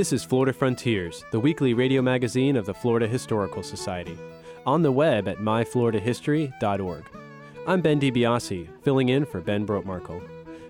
This 0.00 0.14
is 0.14 0.24
Florida 0.24 0.54
Frontiers, 0.54 1.26
the 1.30 1.38
weekly 1.38 1.74
radio 1.74 2.00
magazine 2.00 2.56
of 2.56 2.64
the 2.64 2.72
Florida 2.72 3.06
Historical 3.06 3.62
Society. 3.62 4.18
On 4.64 4.80
the 4.80 4.90
web 4.90 5.28
at 5.28 5.40
myfloridahistory.org. 5.40 7.04
I'm 7.66 7.82
Ben 7.82 8.00
DiBiase, 8.00 8.66
filling 8.82 9.10
in 9.10 9.26
for 9.26 9.42
Ben 9.42 9.66
Brotemarkle. 9.66 10.26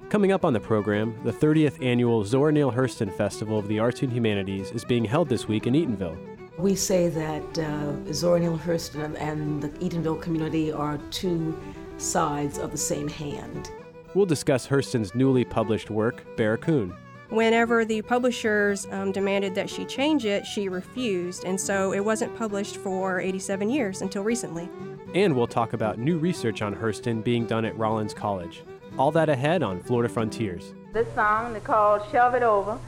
Coming 0.08 0.32
up 0.32 0.44
on 0.44 0.52
the 0.52 0.58
program, 0.58 1.16
the 1.22 1.32
30th 1.32 1.80
annual 1.80 2.24
Zora 2.24 2.50
Neale 2.50 2.72
Hurston 2.72 3.16
Festival 3.16 3.56
of 3.56 3.68
the 3.68 3.78
Arts 3.78 4.02
and 4.02 4.12
Humanities 4.12 4.72
is 4.72 4.84
being 4.84 5.04
held 5.04 5.28
this 5.28 5.46
week 5.46 5.68
in 5.68 5.74
Eatonville. 5.74 6.18
We 6.58 6.74
say 6.74 7.08
that 7.08 7.58
uh, 7.60 8.12
Zora 8.12 8.40
Neale 8.40 8.58
Hurston 8.58 9.16
and 9.20 9.62
the 9.62 9.68
Eatonville 9.78 10.20
community 10.20 10.72
are 10.72 10.98
two 11.12 11.56
sides 11.98 12.58
of 12.58 12.72
the 12.72 12.78
same 12.78 13.06
hand. 13.06 13.70
We'll 14.12 14.26
discuss 14.26 14.66
Hurston's 14.66 15.14
newly 15.14 15.44
published 15.44 15.88
work, 15.88 16.24
Barracoon. 16.36 16.96
Whenever 17.30 17.84
the 17.84 18.02
publishers 18.02 18.88
um, 18.90 19.12
demanded 19.12 19.54
that 19.54 19.70
she 19.70 19.84
change 19.84 20.24
it, 20.24 20.44
she 20.44 20.68
refused, 20.68 21.44
and 21.44 21.60
so 21.60 21.92
it 21.92 22.04
wasn't 22.04 22.36
published 22.36 22.76
for 22.78 23.20
87 23.20 23.70
years 23.70 24.02
until 24.02 24.24
recently. 24.24 24.68
And 25.14 25.36
we'll 25.36 25.46
talk 25.46 25.72
about 25.72 25.96
new 25.96 26.18
research 26.18 26.60
on 26.60 26.74
Hurston 26.74 27.22
being 27.22 27.46
done 27.46 27.64
at 27.64 27.78
Rollins 27.78 28.12
College. 28.12 28.64
All 28.98 29.12
that 29.12 29.28
ahead 29.28 29.62
on 29.62 29.80
Florida 29.80 30.12
Frontiers. 30.12 30.74
This 30.92 31.06
song 31.14 31.54
is 31.54 31.62
called 31.62 32.02
Shove 32.10 32.34
It 32.34 32.42
Over, 32.42 32.80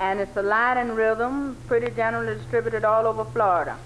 and 0.00 0.18
it's 0.18 0.36
a 0.36 0.42
Latin 0.42 0.96
rhythm 0.96 1.56
pretty 1.68 1.94
generally 1.94 2.34
distributed 2.34 2.84
all 2.84 3.06
over 3.06 3.24
Florida. 3.24 3.78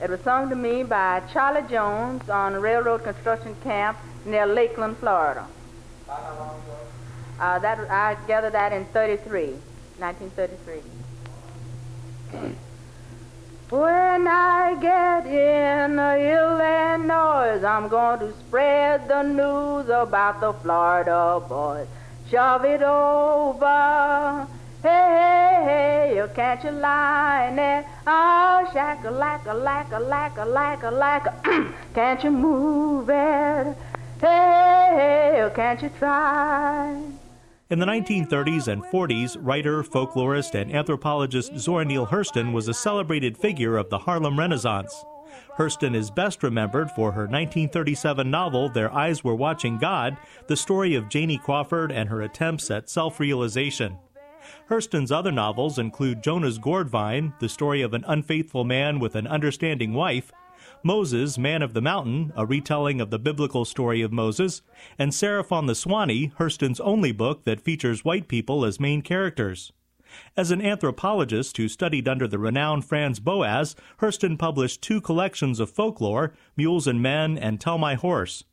It 0.00 0.08
was 0.08 0.20
sung 0.20 0.48
to 0.50 0.54
me 0.54 0.84
by 0.84 1.20
Charlie 1.32 1.68
Jones 1.68 2.28
on 2.30 2.54
a 2.54 2.60
railroad 2.60 3.02
construction 3.02 3.56
camp 3.64 3.98
near 4.24 4.46
Lakeland, 4.46 4.98
Florida. 4.98 5.44
Uh, 7.38 7.58
that 7.60 7.78
I 7.90 8.16
gathered 8.26 8.54
that 8.54 8.72
in 8.72 8.84
33, 8.86 9.54
1933. 9.98 10.82
when 13.70 14.26
I 14.26 14.76
get 14.80 15.26
in 15.26 15.92
Illinois, 15.98 17.64
I'm 17.64 17.88
going 17.88 18.18
to 18.20 18.32
spread 18.40 19.08
the 19.08 19.22
news 19.22 19.88
about 19.88 20.40
the 20.40 20.52
Florida 20.52 21.40
boys. 21.48 21.86
Shove 22.28 22.64
it 22.64 22.82
over. 22.82 24.48
Hey, 24.82 24.88
hey, 24.88 26.14
hey, 26.16 26.26
can't 26.34 26.64
you 26.64 26.70
line 26.70 27.58
it? 27.58 27.84
Oh, 28.06 28.68
shack 28.72 29.04
a 29.04 29.10
lack 29.10 29.46
a 29.46 29.54
lack 29.54 29.92
a 29.92 29.98
lack 29.98 30.38
a 30.38 30.44
lack 30.44 30.82
a 30.82 30.90
lack 30.90 31.44
Can't 31.94 32.24
you 32.24 32.30
move 32.30 33.10
it? 33.10 33.76
Hey, 34.20 34.68
Hey, 34.88 35.34
hey, 35.36 35.50
can't 35.54 35.82
you 35.82 35.90
try? 35.90 37.27
In 37.70 37.78
the 37.78 37.84
1930s 37.84 38.68
and 38.68 38.82
40s, 38.82 39.36
writer, 39.38 39.82
folklorist, 39.82 40.54
and 40.54 40.74
anthropologist 40.74 41.54
Zora 41.58 41.84
Neale 41.84 42.06
Hurston 42.06 42.54
was 42.54 42.66
a 42.66 42.72
celebrated 42.72 43.36
figure 43.36 43.76
of 43.76 43.90
the 43.90 43.98
Harlem 43.98 44.38
Renaissance. 44.38 45.04
Hurston 45.58 45.94
is 45.94 46.10
best 46.10 46.42
remembered 46.42 46.90
for 46.90 47.12
her 47.12 47.24
1937 47.24 48.30
novel, 48.30 48.70
Their 48.70 48.90
Eyes 48.94 49.22
Were 49.22 49.34
Watching 49.34 49.76
God, 49.76 50.16
the 50.46 50.56
story 50.56 50.94
of 50.94 51.10
Janie 51.10 51.36
Crawford 51.36 51.92
and 51.92 52.08
her 52.08 52.22
attempts 52.22 52.70
at 52.70 52.88
self 52.88 53.20
realization. 53.20 53.98
Hurston's 54.70 55.12
other 55.12 55.30
novels 55.30 55.78
include 55.78 56.22
Jonah's 56.22 56.58
Gourdvine, 56.58 57.38
the 57.38 57.50
story 57.50 57.82
of 57.82 57.92
an 57.92 58.04
unfaithful 58.08 58.64
man 58.64 58.98
with 58.98 59.14
an 59.14 59.26
understanding 59.26 59.92
wife, 59.92 60.32
Moses, 60.82 61.36
Man 61.36 61.62
of 61.62 61.74
the 61.74 61.80
Mountain, 61.80 62.32
a 62.36 62.46
retelling 62.46 63.00
of 63.00 63.10
the 63.10 63.18
biblical 63.18 63.64
story 63.64 64.00
of 64.00 64.12
Moses, 64.12 64.62
and 64.98 65.12
Seraph 65.12 65.50
on 65.50 65.66
the 65.66 65.72
Suwanee, 65.72 66.32
Hurston's 66.34 66.80
only 66.80 67.12
book 67.12 67.44
that 67.44 67.60
features 67.60 68.04
white 68.04 68.28
people 68.28 68.64
as 68.64 68.78
main 68.78 69.02
characters. 69.02 69.72
As 70.36 70.50
an 70.50 70.62
anthropologist 70.62 71.56
who 71.56 71.68
studied 71.68 72.08
under 72.08 72.26
the 72.26 72.38
renowned 72.38 72.84
Franz 72.84 73.20
Boas, 73.20 73.76
Hurston 74.00 74.38
published 74.38 74.80
two 74.80 75.00
collections 75.00 75.60
of 75.60 75.70
folklore, 75.70 76.32
Mules 76.56 76.86
and 76.86 77.02
Men 77.02 77.36
and 77.36 77.60
Tell 77.60 77.76
My 77.76 77.94
Horse. 77.94 78.44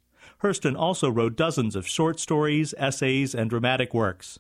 Hurston 0.42 0.78
also 0.78 1.10
wrote 1.10 1.38
dozens 1.38 1.76
of 1.76 1.88
short 1.88 2.20
stories, 2.20 2.74
essays, 2.78 3.34
and 3.34 3.50
dramatic 3.50 3.94
works. 3.94 4.40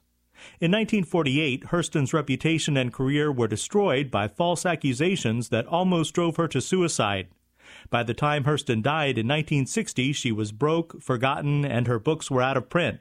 In 0.59 0.71
1948, 0.71 1.65
Hurston's 1.67 2.13
reputation 2.13 2.75
and 2.75 2.91
career 2.91 3.31
were 3.31 3.47
destroyed 3.47 4.11
by 4.11 4.27
false 4.27 4.65
accusations 4.65 5.49
that 5.49 5.67
almost 5.67 6.13
drove 6.13 6.35
her 6.35 6.47
to 6.49 6.59
suicide. 6.59 7.29
By 7.89 8.03
the 8.03 8.13
time 8.13 8.43
Hurston 8.43 8.81
died 8.81 9.17
in 9.17 9.27
1960, 9.27 10.13
she 10.13 10.31
was 10.31 10.51
broke, 10.51 11.01
forgotten, 11.01 11.65
and 11.65 11.87
her 11.87 11.99
books 11.99 12.29
were 12.29 12.41
out 12.41 12.57
of 12.57 12.69
print. 12.69 12.99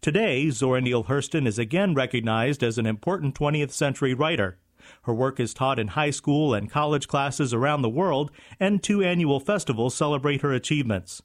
Today, 0.00 0.50
Zora 0.50 0.80
Neale 0.80 1.04
Hurston 1.04 1.46
is 1.46 1.58
again 1.58 1.94
recognized 1.94 2.62
as 2.62 2.78
an 2.78 2.86
important 2.86 3.34
20th 3.34 3.72
century 3.72 4.14
writer. 4.14 4.58
Her 5.02 5.14
work 5.14 5.40
is 5.40 5.52
taught 5.54 5.78
in 5.78 5.88
high 5.88 6.10
school 6.10 6.54
and 6.54 6.70
college 6.70 7.08
classes 7.08 7.52
around 7.52 7.82
the 7.82 7.88
world, 7.88 8.30
and 8.60 8.82
two 8.82 9.02
annual 9.02 9.40
festivals 9.40 9.94
celebrate 9.94 10.42
her 10.42 10.52
achievements. 10.52 11.22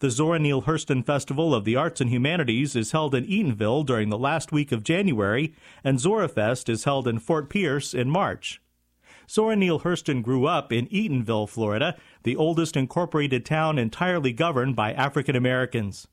The 0.00 0.10
Zora 0.10 0.38
Neale 0.38 0.62
Hurston 0.62 1.06
Festival 1.06 1.54
of 1.54 1.64
the 1.64 1.76
Arts 1.76 2.00
and 2.00 2.10
Humanities 2.10 2.74
is 2.74 2.92
held 2.92 3.14
in 3.14 3.24
Eatonville 3.26 3.86
during 3.86 4.10
the 4.10 4.18
last 4.18 4.50
week 4.50 4.72
of 4.72 4.82
January, 4.82 5.54
and 5.84 5.98
ZoraFest 5.98 6.68
is 6.68 6.84
held 6.84 7.06
in 7.06 7.20
Fort 7.20 7.48
Pierce 7.48 7.94
in 7.94 8.10
March. 8.10 8.60
Zora 9.30 9.56
Neale 9.56 9.80
Hurston 9.80 10.22
grew 10.22 10.46
up 10.46 10.72
in 10.72 10.86
Eatonville, 10.88 11.48
Florida, 11.48 11.96
the 12.24 12.36
oldest 12.36 12.76
incorporated 12.76 13.46
town 13.46 13.78
entirely 13.78 14.32
governed 14.32 14.74
by 14.74 14.92
African 14.92 15.36
Americans. 15.36 16.08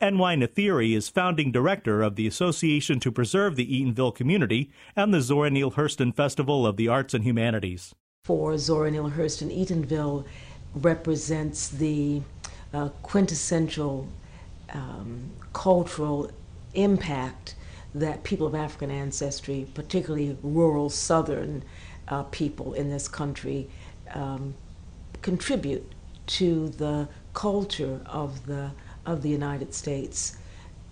N.Y. 0.00 0.36
Nathiri 0.36 0.94
is 0.96 1.08
founding 1.08 1.50
director 1.50 2.02
of 2.02 2.16
the 2.16 2.26
Association 2.26 3.00
to 3.00 3.12
Preserve 3.12 3.56
the 3.56 3.66
Eatonville 3.66 4.14
Community 4.14 4.70
and 4.94 5.12
the 5.12 5.20
Zora 5.20 5.50
Neale 5.50 5.72
Hurston 5.72 6.14
Festival 6.14 6.66
of 6.66 6.76
the 6.76 6.88
Arts 6.88 7.14
and 7.14 7.24
Humanities. 7.24 7.94
For 8.24 8.56
Zora 8.56 8.90
Neale 8.90 9.10
Hurston, 9.10 9.50
Eatonville 9.54 10.24
represents 10.74 11.68
the 11.68 12.22
uh, 12.72 12.88
quintessential 13.02 14.08
um, 14.72 15.30
cultural 15.52 16.30
impact 16.74 17.54
that 17.94 18.24
people 18.24 18.46
of 18.46 18.54
African 18.54 18.90
ancestry, 18.90 19.66
particularly 19.74 20.36
rural 20.42 20.90
Southern 20.90 21.62
uh, 22.08 22.24
people 22.24 22.74
in 22.74 22.90
this 22.90 23.06
country 23.06 23.68
um, 24.12 24.54
contribute 25.24 25.90
to 26.26 26.68
the 26.68 27.08
culture 27.32 28.00
of 28.06 28.30
the 28.46 28.70
of 29.06 29.22
the 29.22 29.28
United 29.28 29.74
States, 29.74 30.36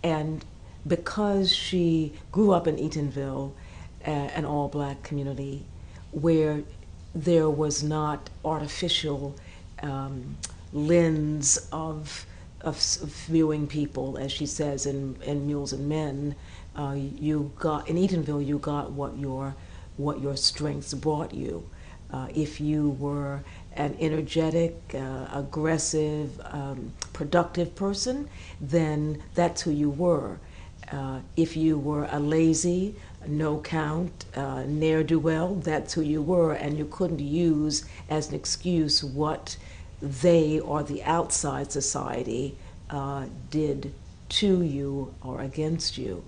and 0.02 0.44
because 0.86 1.54
she 1.54 2.12
grew 2.30 2.50
up 2.52 2.66
in 2.66 2.76
Eatonville, 2.76 3.52
uh, 4.06 4.10
an 4.38 4.44
all-black 4.44 5.02
community, 5.02 5.64
where 6.10 6.62
there 7.14 7.48
was 7.48 7.82
not 7.82 8.30
artificial 8.44 9.34
um, 9.82 10.36
lens 10.72 11.68
of 11.70 12.26
of 12.62 12.76
viewing 13.28 13.66
people, 13.66 14.16
as 14.18 14.30
she 14.32 14.46
says 14.46 14.86
in, 14.86 15.16
in 15.24 15.46
Mules 15.46 15.72
and 15.72 15.88
Men, 15.88 16.34
uh, 16.76 16.94
you 16.96 17.52
got 17.58 17.88
in 17.88 17.96
Eatonville, 17.96 18.44
you 18.46 18.58
got 18.58 18.92
what 18.92 19.12
your 19.18 19.54
what 19.98 20.20
your 20.20 20.36
strengths 20.36 20.94
brought 20.94 21.34
you. 21.34 21.54
Uh, 22.10 22.28
if 22.34 22.60
you 22.60 22.90
were 22.90 23.40
an 23.76 23.96
energetic, 24.00 24.76
uh, 24.94 25.26
aggressive, 25.32 26.40
um, 26.44 26.92
productive 27.12 27.74
person, 27.74 28.28
then 28.60 29.22
that's 29.34 29.62
who 29.62 29.70
you 29.70 29.90
were. 29.90 30.38
Uh, 30.90 31.20
if 31.36 31.56
you 31.56 31.78
were 31.78 32.08
a 32.10 32.18
lazy, 32.18 32.94
no 33.26 33.60
count, 33.60 34.24
uh, 34.34 34.64
ne'er 34.66 35.02
do 35.02 35.18
well, 35.18 35.54
that's 35.54 35.94
who 35.94 36.02
you 36.02 36.20
were, 36.20 36.52
and 36.52 36.76
you 36.76 36.84
couldn't 36.84 37.20
use 37.20 37.84
as 38.10 38.28
an 38.28 38.34
excuse 38.34 39.02
what 39.02 39.56
they 40.00 40.58
or 40.58 40.82
the 40.82 41.02
outside 41.04 41.70
society 41.70 42.56
uh, 42.90 43.26
did 43.50 43.92
to 44.28 44.62
you 44.62 45.14
or 45.22 45.40
against 45.40 45.96
you. 45.96 46.24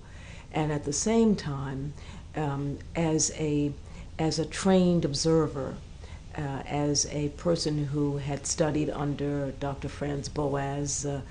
And 0.53 0.71
at 0.71 0.85
the 0.85 0.93
same 0.93 1.35
time, 1.35 1.93
um, 2.35 2.79
as 2.95 3.31
a 3.37 3.71
as 4.17 4.39
a 4.39 4.45
trained 4.45 5.03
observer, 5.03 5.75
uh, 6.37 6.41
as 6.67 7.05
a 7.11 7.29
person 7.29 7.85
who 7.85 8.17
had 8.17 8.45
studied 8.45 8.89
under 8.89 9.51
Dr. 9.59 9.87
Franz 9.87 10.29
Boas, 10.29 11.05
uh, 11.05 11.21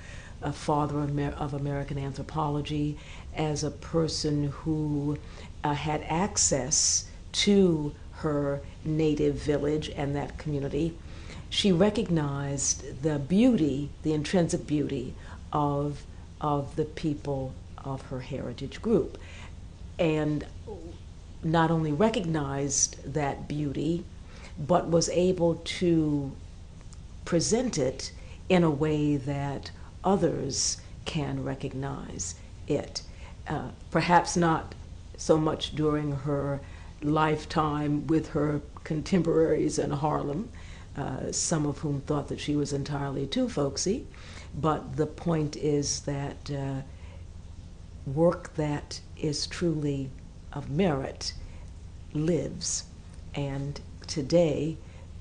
a 0.41 0.51
father 0.51 0.99
of 0.99 1.53
American 1.53 1.97
anthropology, 1.97 2.97
as 3.35 3.63
a 3.63 3.71
person 3.71 4.45
who 4.49 5.17
uh, 5.63 5.73
had 5.73 6.03
access 6.07 7.05
to 7.31 7.93
her 8.17 8.61
native 8.83 9.35
village 9.35 9.89
and 9.95 10.15
that 10.15 10.37
community, 10.37 10.95
she 11.49 11.71
recognized 11.71 13.03
the 13.03 13.19
beauty, 13.19 13.89
the 14.03 14.13
intrinsic 14.13 14.65
beauty 14.67 15.13
of, 15.51 16.03
of 16.41 16.75
the 16.75 16.85
people 16.85 17.53
of 17.83 18.01
her 18.03 18.19
heritage 18.21 18.81
group. 18.81 19.17
And 19.97 20.45
not 21.43 21.71
only 21.71 21.91
recognized 21.91 23.13
that 23.13 23.47
beauty, 23.47 24.03
but 24.57 24.89
was 24.89 25.09
able 25.09 25.55
to 25.55 26.31
present 27.25 27.77
it 27.77 28.11
in 28.49 28.63
a 28.63 28.69
way 28.69 29.17
that 29.17 29.71
others 30.03 30.77
can 31.05 31.43
recognize 31.43 32.35
it. 32.67 33.01
Uh, 33.47 33.69
perhaps 33.91 34.37
not 34.37 34.73
so 35.17 35.37
much 35.37 35.75
during 35.75 36.11
her 36.11 36.59
lifetime 37.01 38.07
with 38.07 38.29
her 38.29 38.61
contemporaries 38.83 39.77
in 39.79 39.91
Harlem, 39.91 40.49
uh, 40.97 41.31
some 41.31 41.65
of 41.65 41.79
whom 41.79 42.01
thought 42.01 42.27
that 42.29 42.39
she 42.39 42.55
was 42.55 42.73
entirely 42.73 43.27
too 43.27 43.49
folksy. 43.49 44.05
But 44.55 44.95
the 44.95 45.05
point 45.05 45.55
is 45.57 46.01
that 46.01 46.49
uh, 46.49 46.81
work 48.05 48.55
that 48.55 49.01
is 49.17 49.47
truly 49.47 50.09
of 50.53 50.69
merit 50.69 51.33
lives. 52.13 52.85
And 53.33 53.79
today, 54.07 54.77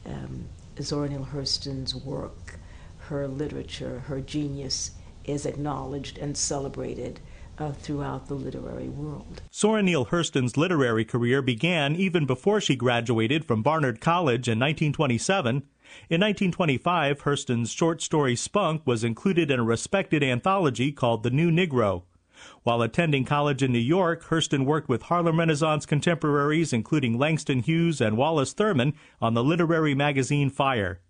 um, 0.07 0.47
Zora 0.81 1.09
Neale 1.09 1.29
Hurston's 1.33 1.95
work, 1.95 2.59
her 3.09 3.29
literature, 3.29 4.01
her 4.07 4.21
genius 4.21 4.93
is 5.25 5.47
acknowledged 5.47 6.19
and 6.19 6.37
celebrated 6.37 7.21
uh, 7.59 7.73
throughout 7.73 8.27
the 8.27 8.35
literary 8.35 8.89
world. 8.89 9.43
Zora 9.53 9.83
Neale 9.83 10.07
Hurston's 10.07 10.57
literary 10.57 11.05
career 11.05 11.43
began 11.43 11.95
even 11.95 12.27
before 12.27 12.61
she 12.61 12.77
graduated 12.77 13.45
from 13.45 13.63
Barnard 13.63 14.01
College 14.01 14.49
in 14.49 14.59
1927. 14.59 15.63
In 16.11 16.21
1925, 16.21 17.23
Hurston's 17.23 17.71
short 17.71 18.03
story 18.03 18.35
Spunk 18.35 18.83
was 18.85 19.05
included 19.05 19.51
in 19.51 19.61
a 19.61 19.65
respected 19.65 20.25
anthology 20.25 20.91
called 20.91 21.23
The 21.23 21.31
New 21.31 21.51
Negro. 21.51 22.03
While 22.63 22.83
attending 22.83 23.25
college 23.25 23.63
in 23.63 23.73
New 23.73 23.79
York, 23.79 24.25
Hurston 24.25 24.65
worked 24.65 24.89
with 24.89 25.03
Harlem 25.03 25.39
Renaissance 25.39 25.87
contemporaries, 25.87 26.73
including 26.73 27.19
Langston 27.19 27.61
Hughes 27.61 28.01
and 28.01 28.17
Wallace 28.17 28.53
Thurman, 28.53 28.95
on 29.21 29.35
the 29.35 29.45
literary 29.45 29.95
magazine 29.95 30.51
Fire. 30.51 31.01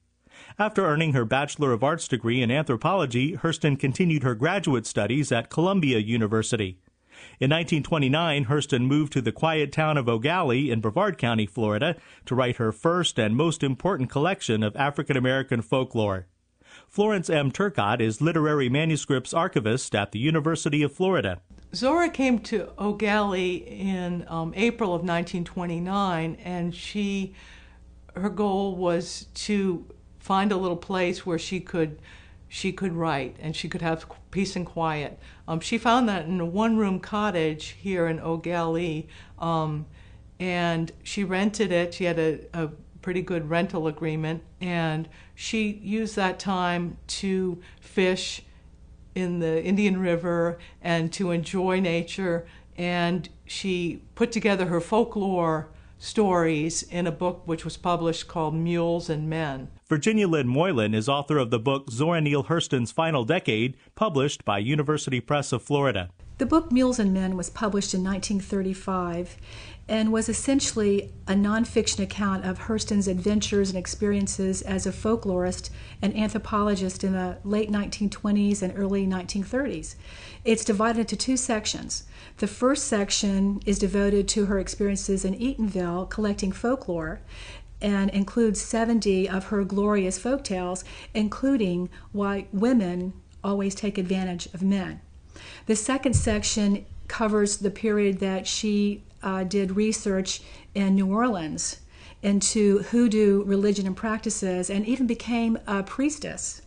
After 0.59 0.85
earning 0.85 1.13
her 1.13 1.25
Bachelor 1.25 1.73
of 1.73 1.85
Arts 1.85 2.09
degree 2.09 2.43
in 2.43 2.51
anthropology, 2.51 3.37
Hurston 3.37 3.79
continued 3.79 4.23
her 4.23 4.35
graduate 4.35 4.87
studies 4.87 5.31
at 5.31 5.51
Columbia 5.51 5.99
University. 5.99 6.79
In 7.41 7.51
1929, 7.51 8.47
Hurston 8.47 8.87
moved 8.87 9.13
to 9.13 9.23
the 9.23 9.33
quiet 9.33 9.71
town 9.71 9.97
of 9.97 10.07
Gallie 10.21 10.71
in 10.71 10.81
Brevard 10.81 11.19
County, 11.19 11.47
Florida, 11.47 11.97
to 12.27 12.35
write 12.35 12.57
her 12.57 12.73
first 12.73 13.19
and 13.19 13.37
most 13.37 13.63
important 13.63 14.11
collection 14.11 14.63
of 14.63 14.75
African 14.77 15.17
American 15.17 15.63
folklore. 15.63 16.27
Florence 16.89 17.29
M. 17.29 17.51
Turcotte 17.51 18.01
is 18.01 18.21
literary 18.21 18.69
manuscripts 18.69 19.35
archivist 19.35 19.95
at 19.95 20.13
the 20.13 20.19
University 20.19 20.83
of 20.83 20.93
Florida. 20.93 21.41
Zora 21.75 22.09
came 22.09 22.39
to 22.41 22.71
Gallie 22.99 23.57
in 23.67 24.25
um, 24.29 24.53
April 24.57 24.91
of 24.91 25.01
1929, 25.01 26.37
and 26.45 26.75
she, 26.75 27.35
her 28.15 28.31
goal 28.31 28.77
was 28.77 29.27
to 29.35 29.85
find 30.21 30.53
a 30.53 30.57
little 30.57 30.77
place 30.77 31.27
where 31.27 31.39
she 31.39 31.61
could 31.61 32.01
she 32.49 32.73
could 32.73 32.93
write 32.93 33.37
and 33.41 33.57
she 33.57 33.69
could 33.69 33.83
have 33.83 34.07
peace 34.31 34.55
and 34.55 34.65
quiet. 34.65 35.19
Um, 35.49 35.59
she 35.59 35.77
found 35.77 36.09
that 36.09 36.27
in 36.27 36.41
a 36.41 36.47
one 36.47 36.77
room 36.77 37.01
cottage 37.01 37.75
here 37.81 38.07
in 38.07 38.19
Gallie, 38.43 39.09
um, 39.41 39.87
and 40.39 40.93
she 41.03 41.25
rented 41.25 41.73
it. 41.73 41.95
She 41.95 42.05
had 42.05 42.17
a, 42.17 42.39
a 42.55 42.71
pretty 43.05 43.21
good 43.21 43.51
rental 43.51 43.87
agreement, 43.87 44.43
and 44.63 45.07
she 45.35 45.69
used 45.83 46.17
that 46.17 46.39
time 46.39 46.97
to 47.07 47.61
fish 47.79 48.41
in 49.15 49.41
the 49.41 49.63
Indian 49.63 50.01
River 50.01 50.59
and 50.81 51.13
to 51.13 51.31
enjoy 51.31 51.81
nature. 51.81 52.47
And 52.79 53.29
she 53.45 54.01
put 54.15 54.33
together 54.33 54.67
her 54.67 54.81
folklore 54.81 55.69
stories 55.99 56.83
in 56.85 57.07
a 57.07 57.13
book 57.13 57.43
which 57.45 57.63
was 57.63 57.77
published 57.77 58.27
called 58.27 58.55
Mules 58.55 59.11
and 59.11 59.29
Men. 59.29 59.69
Virginia 59.87 60.27
Lynn 60.27 60.49
Moylan 60.49 60.95
is 60.95 61.07
author 61.07 61.37
of 61.37 61.51
the 61.51 61.59
book 61.59 61.91
Zora 61.91 62.23
Neale 62.23 62.45
Hurston's 62.45 62.91
Final 62.91 63.27
Decade, 63.27 63.77
published 63.95 64.47
by 64.47 64.59
University 64.59 65.21
Press 65.21 65.53
of 65.53 65.63
Florida. 65.63 66.09
The 66.39 66.47
book 66.47 66.73
Mules 66.73 66.99
and 66.99 67.15
Men 67.15 67.37
was 67.37 67.49
published 67.49 67.95
in 67.95 68.03
1935 68.03 69.37
and 69.89 70.13
was 70.13 70.29
essentially 70.29 71.13
a 71.27 71.33
nonfiction 71.33 72.03
account 72.03 72.45
of 72.45 72.61
Hurston's 72.61 73.07
adventures 73.07 73.69
and 73.69 73.79
experiences 73.79 74.63
as 74.63 74.87
a 74.87 74.93
folklorist 74.93 75.69
and 76.01 76.17
anthropologist 76.17 77.05
in 77.05 77.13
the 77.13 77.39
late 77.45 77.71
1920s 77.71 78.63
and 78.63 78.73
early 78.77 79.07
1930s. 79.07 79.95
It's 80.45 80.65
divided 80.65 81.01
into 81.01 81.17
two 81.17 81.37
sections. 81.37 82.05
The 82.39 82.47
first 82.47 82.87
section 82.87 83.61
is 83.67 83.79
devoted 83.79 84.27
to 84.29 84.47
her 84.47 84.59
experiences 84.59 85.25
in 85.25 85.35
Eatonville 85.35 86.09
collecting 86.09 86.53
folklore 86.53 87.21
and 87.83 88.09
includes 88.11 88.63
70 88.63 89.29
of 89.29 89.47
her 89.47 89.65
glorious 89.65 90.19
folk 90.19 90.43
tales, 90.43 90.85
including 91.13 91.91
why 92.13 92.47
women 92.53 93.13
always 93.43 93.75
take 93.75 93.99
advantage 93.99 94.47
of 94.55 94.63
men. 94.63 95.03
The 95.67 95.77
second 95.77 96.15
section 96.15 96.87
covers 97.09 97.59
the 97.59 97.71
period 97.71 98.21
that 98.21 98.47
she 98.47 99.03
uh, 99.25 99.43
did 99.43 99.75
research 99.75 100.43
in 100.75 100.95
New 100.95 101.13
Orleans 101.13 101.81
into 102.23 102.79
hoodoo 102.85 103.43
religion 103.45 103.87
and 103.87 103.97
practices 103.97 104.71
and 104.71 104.87
even 104.87 105.07
became 105.07 105.59
a 105.67 105.83
priestess. 105.83 106.63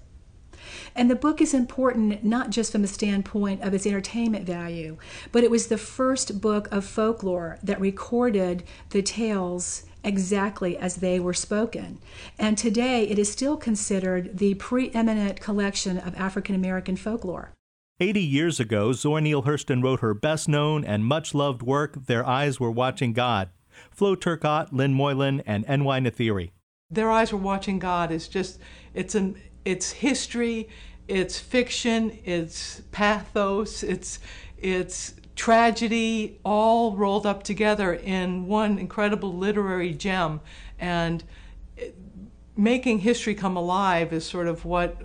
And 0.96 1.10
the 1.10 1.16
book 1.16 1.42
is 1.42 1.54
important 1.54 2.24
not 2.24 2.50
just 2.50 2.72
from 2.72 2.82
the 2.82 2.88
standpoint 2.88 3.62
of 3.62 3.74
its 3.74 3.86
entertainment 3.86 4.46
value, 4.46 4.98
but 5.32 5.44
it 5.44 5.52
was 5.52 5.68
the 5.68 5.78
first 5.78 6.42
book 6.42 6.68
of 6.72 6.86
folklore 6.86 7.58
that 7.64 7.80
recorded 7.80 8.64
the 8.90 9.02
tales 9.02 9.84
exactly 10.04 10.78
as 10.78 10.98
they 10.98 11.20
were 11.20 11.34
spoken. 11.34 12.00
And 12.38 12.58
today 12.58 13.08
it 13.08 13.20
is 13.20 13.32
still 13.32 13.58
considered 13.58 14.38
the 14.38 14.56
preeminent 14.56 15.40
collection 15.40 15.98
of 15.98 16.16
African 16.16 16.56
American 16.56 16.96
folklore. 16.96 17.52
80 18.00 18.22
years 18.22 18.60
ago, 18.60 18.94
Zora 18.94 19.22
Neale 19.22 19.44
Hurston 19.44 19.84
wrote 19.84 20.02
her 20.02 20.14
best 20.14 20.48
known 20.48 20.86
and 20.86 21.04
much 21.04 21.34
loved 21.34 21.64
work, 21.64 22.06
Their 22.06 22.26
Eyes 22.26 22.60
Were 22.60 22.70
Watching 22.70 23.12
God. 23.12 23.50
Flo 23.90 24.16
Turcotte, 24.16 24.72
Lynn 24.72 24.94
Moylan, 24.94 25.42
and 25.48 25.66
N.Y. 25.68 26.00
Nathiri. 26.00 26.52
Their 26.92 27.10
Eyes 27.10 27.34
Were 27.34 27.40
Watching 27.40 27.80
God 27.80 28.12
is 28.12 28.28
just, 28.28 28.60
it's, 28.94 29.16
an, 29.16 29.42
it's 29.66 29.92
history, 29.92 30.70
it's 31.08 31.40
fiction, 31.40 32.20
it's 32.24 32.82
pathos, 32.92 33.82
it's, 33.82 34.20
it's 34.60 35.16
tragedy, 35.36 36.40
all 36.46 36.96
rolled 36.96 37.26
up 37.26 37.42
together 37.42 37.94
in 37.96 38.46
one 38.46 38.78
incredible 38.78 39.34
literary 39.34 39.94
gem. 39.94 40.42
And 40.78 41.24
making 42.56 43.00
history 43.00 43.34
come 43.34 43.58
alive 43.58 44.14
is 44.14 44.24
sort 44.24 44.48
of 44.48 44.66
what 44.66 45.02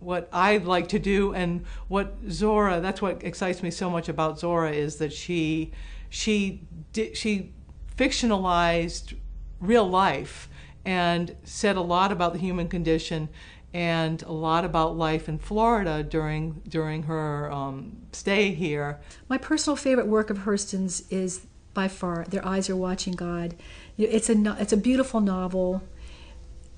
what 0.00 0.28
I'd 0.32 0.64
like 0.64 0.88
to 0.88 0.98
do 0.98 1.34
and 1.34 1.64
what 1.88 2.16
Zora 2.30 2.80
that's 2.80 3.02
what 3.02 3.22
excites 3.24 3.62
me 3.62 3.70
so 3.70 3.90
much 3.90 4.08
about 4.08 4.38
Zora 4.38 4.70
is 4.70 4.96
that 4.96 5.12
she 5.12 5.72
she 6.08 6.62
did, 6.92 7.16
she 7.16 7.52
fictionalized 7.96 9.14
real 9.60 9.88
life 9.88 10.48
and 10.84 11.36
said 11.42 11.76
a 11.76 11.80
lot 11.80 12.12
about 12.12 12.32
the 12.32 12.38
human 12.38 12.68
condition 12.68 13.28
and 13.74 14.22
a 14.22 14.32
lot 14.32 14.64
about 14.64 14.96
life 14.96 15.28
in 15.28 15.38
Florida 15.38 16.02
during 16.02 16.62
during 16.68 17.02
her 17.04 17.50
um, 17.52 17.96
stay 18.12 18.54
here. 18.54 19.00
My 19.28 19.36
personal 19.36 19.76
favorite 19.76 20.06
work 20.06 20.30
of 20.30 20.38
Hurston's 20.38 21.02
is 21.10 21.46
by 21.74 21.88
far 21.88 22.24
"Their 22.24 22.46
Eyes 22.46 22.70
Are 22.70 22.76
Watching 22.76 23.14
God." 23.14 23.54
It's 23.98 24.30
a 24.30 24.56
it's 24.58 24.72
a 24.72 24.76
beautiful 24.76 25.20
novel. 25.20 25.82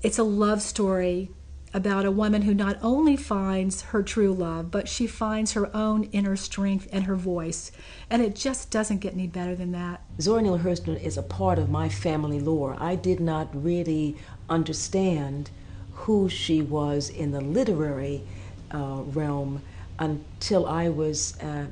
It's 0.01 0.17
a 0.17 0.23
love 0.23 0.61
story 0.61 1.29
about 1.73 2.05
a 2.05 2.11
woman 2.11 2.41
who 2.41 2.53
not 2.53 2.77
only 2.81 3.15
finds 3.15 3.81
her 3.83 4.03
true 4.03 4.33
love, 4.33 4.71
but 4.71 4.89
she 4.89 5.07
finds 5.07 5.53
her 5.53 5.73
own 5.75 6.03
inner 6.05 6.35
strength 6.35 6.87
and 6.91 7.05
her 7.05 7.15
voice. 7.15 7.71
And 8.09 8.21
it 8.21 8.35
just 8.35 8.69
doesn't 8.69 8.99
get 8.99 9.13
any 9.13 9.27
better 9.27 9.55
than 9.55 9.71
that. 9.71 10.01
Zora 10.19 10.41
Neale 10.41 10.59
Hurston 10.59 11.01
is 11.01 11.17
a 11.17 11.23
part 11.23 11.57
of 11.57 11.69
my 11.69 11.87
family 11.87 12.39
lore. 12.39 12.75
I 12.79 12.95
did 12.95 13.19
not 13.19 13.49
really 13.53 14.17
understand 14.49 15.49
who 15.93 16.27
she 16.27 16.61
was 16.61 17.09
in 17.09 17.31
the 17.31 17.41
literary 17.41 18.23
uh, 18.71 19.03
realm 19.05 19.61
until 19.99 20.65
I 20.65 20.89
was 20.89 21.39
uh, 21.41 21.67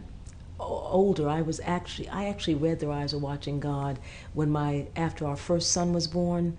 older. 0.59 1.27
I 1.27 1.41
was 1.41 1.59
actually 1.63 2.09
I 2.09 2.29
actually 2.29 2.55
read 2.55 2.79
Their 2.79 2.91
Eyes 2.91 3.13
Are 3.13 3.17
Watching 3.17 3.59
God 3.59 3.99
when 4.33 4.49
my 4.49 4.87
after 4.95 5.25
our 5.25 5.35
first 5.35 5.71
son 5.71 5.93
was 5.93 6.07
born. 6.07 6.57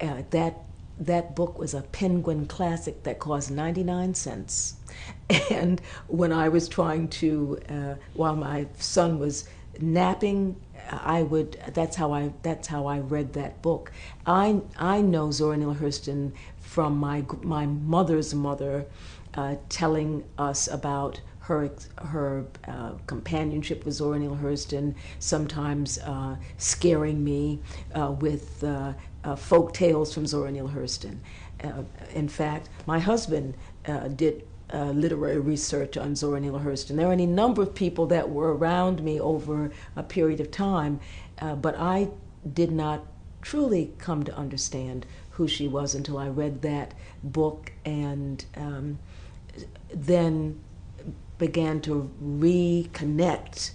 Uh, 0.00 0.22
that 0.30 0.56
that 0.98 1.34
book 1.34 1.58
was 1.58 1.74
a 1.74 1.82
Penguin 1.82 2.46
classic 2.46 3.02
that 3.04 3.18
cost 3.18 3.50
99 3.50 4.14
cents. 4.14 4.74
And 5.50 5.80
when 6.08 6.32
I 6.32 6.48
was 6.48 6.68
trying 6.68 7.08
to, 7.08 7.58
uh, 7.68 7.94
while 8.14 8.36
my 8.36 8.66
son 8.78 9.18
was 9.18 9.48
napping, 9.80 10.56
I 10.90 11.22
would. 11.22 11.58
That's 11.72 11.96
how 11.96 12.12
I. 12.12 12.32
That's 12.42 12.68
how 12.68 12.86
I 12.86 12.98
read 12.98 13.32
that 13.34 13.62
book. 13.62 13.92
I 14.26 14.60
I 14.76 15.00
know 15.00 15.30
Zora 15.30 15.56
Neale 15.56 15.76
Hurston 15.76 16.32
from 16.60 16.98
my 16.98 17.24
my 17.42 17.66
mother's 17.66 18.34
mother, 18.34 18.86
uh, 19.34 19.56
telling 19.68 20.24
us 20.36 20.68
about 20.68 21.20
her 21.42 21.70
her 21.98 22.44
uh, 22.68 22.92
companionship 23.06 23.84
with 23.84 23.94
Zora 23.94 24.18
Neale 24.18 24.36
Hurston, 24.36 24.94
sometimes 25.18 25.98
uh, 25.98 26.36
scaring 26.56 27.22
me 27.22 27.60
uh, 27.94 28.12
with 28.12 28.62
uh, 28.62 28.92
uh, 29.24 29.36
folk 29.36 29.74
tales 29.74 30.14
from 30.14 30.26
Zora 30.26 30.52
Neale 30.52 30.68
Hurston. 30.68 31.18
Uh, 31.62 31.82
in 32.14 32.28
fact, 32.28 32.68
my 32.86 32.98
husband 32.98 33.54
did 34.16 34.46
literary 34.72 35.38
research 35.38 35.96
on 35.96 36.16
Zora 36.16 36.40
Neale 36.40 36.60
Hurston. 36.60 36.96
There 36.96 37.08
are 37.08 37.12
any 37.12 37.26
number 37.26 37.62
of 37.62 37.74
people 37.74 38.06
that 38.06 38.30
were 38.30 38.56
around 38.56 39.02
me 39.02 39.20
over 39.20 39.70
a 39.96 40.02
period 40.02 40.40
of 40.40 40.50
time, 40.50 41.00
but 41.60 41.76
I 41.76 42.08
did 42.54 42.72
not 42.72 43.04
truly 43.42 43.92
come 43.98 44.22
to 44.22 44.34
understand 44.36 45.04
who 45.30 45.48
she 45.48 45.68
was 45.68 45.94
until 45.94 46.16
I 46.18 46.28
read 46.28 46.62
that 46.62 46.94
book 47.22 47.72
and 47.84 48.44
um, 48.56 48.98
then 49.92 50.58
began 51.42 51.80
to 51.80 52.08
reconnect 52.22 53.72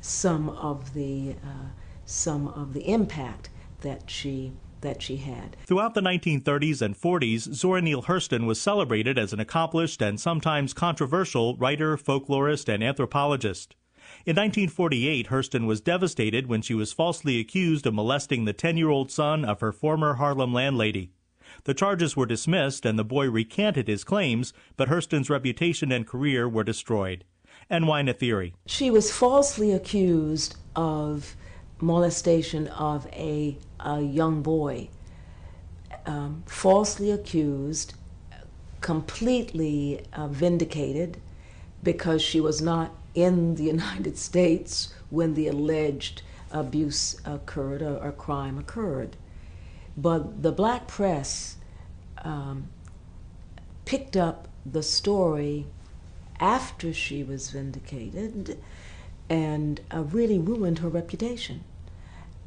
some 0.00 0.48
of 0.50 0.94
the 0.94 1.34
uh, 1.42 1.70
some 2.04 2.46
of 2.46 2.74
the 2.74 2.88
impact 2.88 3.50
that 3.80 4.08
she 4.08 4.52
that 4.82 5.02
she 5.02 5.16
had. 5.16 5.56
Throughout 5.66 5.94
the 5.94 6.00
1930s 6.00 6.80
and 6.80 6.96
40s, 6.96 7.52
Zora 7.52 7.82
Neale 7.82 8.04
Hurston 8.04 8.46
was 8.46 8.60
celebrated 8.60 9.18
as 9.18 9.32
an 9.32 9.40
accomplished 9.40 10.00
and 10.00 10.20
sometimes 10.20 10.72
controversial 10.72 11.56
writer, 11.56 11.96
folklorist, 11.96 12.72
and 12.72 12.84
anthropologist. 12.84 13.74
In 14.24 14.36
1948, 14.36 15.26
Hurston 15.26 15.66
was 15.66 15.80
devastated 15.80 16.46
when 16.46 16.62
she 16.62 16.72
was 16.72 16.92
falsely 16.92 17.40
accused 17.40 17.84
of 17.84 17.94
molesting 17.94 18.44
the 18.44 18.52
10 18.52 18.76
year 18.76 18.90
old 18.90 19.10
son 19.10 19.44
of 19.44 19.58
her 19.58 19.72
former 19.72 20.14
Harlem 20.14 20.54
landlady. 20.54 21.10
The 21.68 21.74
charges 21.74 22.16
were 22.16 22.24
dismissed 22.24 22.86
and 22.86 22.98
the 22.98 23.04
boy 23.04 23.30
recanted 23.30 23.88
his 23.88 24.02
claims, 24.02 24.54
but 24.78 24.88
Hurston's 24.88 25.28
reputation 25.28 25.92
and 25.92 26.06
career 26.06 26.48
were 26.48 26.64
destroyed. 26.64 27.24
NY 27.70 28.04
Nathiri. 28.04 28.54
She 28.64 28.90
was 28.90 29.12
falsely 29.12 29.72
accused 29.72 30.56
of 30.74 31.36
molestation 31.78 32.68
of 32.68 33.06
a, 33.08 33.58
a 33.80 34.00
young 34.00 34.40
boy. 34.40 34.88
Um, 36.06 36.42
falsely 36.46 37.10
accused, 37.10 37.92
completely 38.80 40.06
uh, 40.14 40.28
vindicated 40.28 41.18
because 41.82 42.22
she 42.22 42.40
was 42.40 42.62
not 42.62 42.92
in 43.14 43.56
the 43.56 43.64
United 43.74 44.16
States 44.16 44.94
when 45.10 45.34
the 45.34 45.48
alleged 45.48 46.22
abuse 46.50 47.20
occurred 47.26 47.82
or, 47.82 47.98
or 47.98 48.12
crime 48.12 48.56
occurred. 48.56 49.18
But 49.98 50.42
the 50.42 50.52
black 50.52 50.86
press 50.86 51.56
um, 52.24 52.68
picked 53.84 54.16
up 54.16 54.48
the 54.64 54.82
story 54.82 55.66
after 56.40 56.92
she 56.92 57.22
was 57.22 57.50
vindicated 57.50 58.58
and 59.28 59.80
uh, 59.92 60.02
really 60.02 60.38
ruined 60.38 60.78
her 60.78 60.88
reputation. 60.88 61.64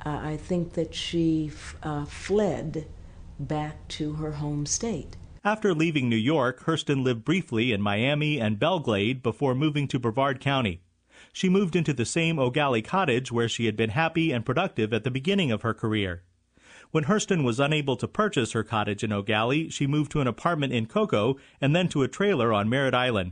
Uh, 0.05 0.19
I 0.23 0.37
think 0.37 0.73
that 0.73 0.95
she 0.95 1.51
uh, 1.83 2.05
fled 2.05 2.87
back 3.39 3.87
to 3.89 4.13
her 4.13 4.33
home 4.33 4.65
state. 4.65 5.15
After 5.43 5.73
leaving 5.73 6.09
New 6.09 6.15
York, 6.15 6.65
Hurston 6.65 7.03
lived 7.03 7.25
briefly 7.25 7.71
in 7.71 7.81
Miami 7.81 8.39
and 8.39 8.59
Belle 8.59 8.79
Glade 8.79 9.23
before 9.23 9.55
moving 9.55 9.87
to 9.87 9.99
Brevard 9.99 10.39
County. 10.39 10.81
She 11.33 11.49
moved 11.49 11.75
into 11.75 11.93
the 11.93 12.05
same 12.05 12.37
Eau 12.37 12.49
Gallie 12.49 12.81
cottage 12.83 13.31
where 13.31 13.49
she 13.49 13.65
had 13.65 13.75
been 13.75 13.91
happy 13.91 14.31
and 14.31 14.45
productive 14.45 14.93
at 14.93 15.03
the 15.03 15.11
beginning 15.11 15.51
of 15.51 15.61
her 15.61 15.73
career. 15.73 16.23
When 16.91 17.05
Hurston 17.05 17.45
was 17.45 17.57
unable 17.57 17.95
to 17.95 18.07
purchase 18.07 18.51
her 18.51 18.65
cottage 18.65 19.01
in 19.01 19.13
Eau 19.13 19.21
Gallie, 19.21 19.69
she 19.69 19.87
moved 19.87 20.11
to 20.11 20.19
an 20.19 20.27
apartment 20.27 20.73
in 20.73 20.87
Cocoa 20.87 21.37
and 21.61 21.73
then 21.73 21.87
to 21.87 22.03
a 22.03 22.09
trailer 22.09 22.51
on 22.51 22.67
Merritt 22.67 22.93
Island. 22.93 23.31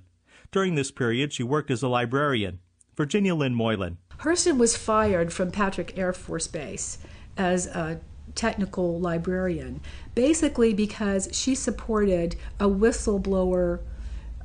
During 0.50 0.76
this 0.76 0.92
period, 0.92 1.34
she 1.34 1.44
worked 1.44 1.70
as 1.70 1.84
a 1.84 1.90
librarian. 1.90 2.60
Virginia 2.96 3.36
Lynn 3.36 3.54
Moylan. 3.54 3.98
Hurston 4.20 4.58
was 4.58 4.78
fired 4.78 5.34
from 5.34 5.52
Patrick 5.52 5.98
Air 5.98 6.14
Force 6.14 6.48
Base 6.48 7.00
as 7.36 7.68
a 7.68 8.00
technical 8.34 8.98
librarian, 8.98 9.82
basically 10.16 10.74
because 10.74 11.28
she 11.34 11.54
supported 11.54 12.38
a 12.62 12.70
whistleblower 12.70 13.82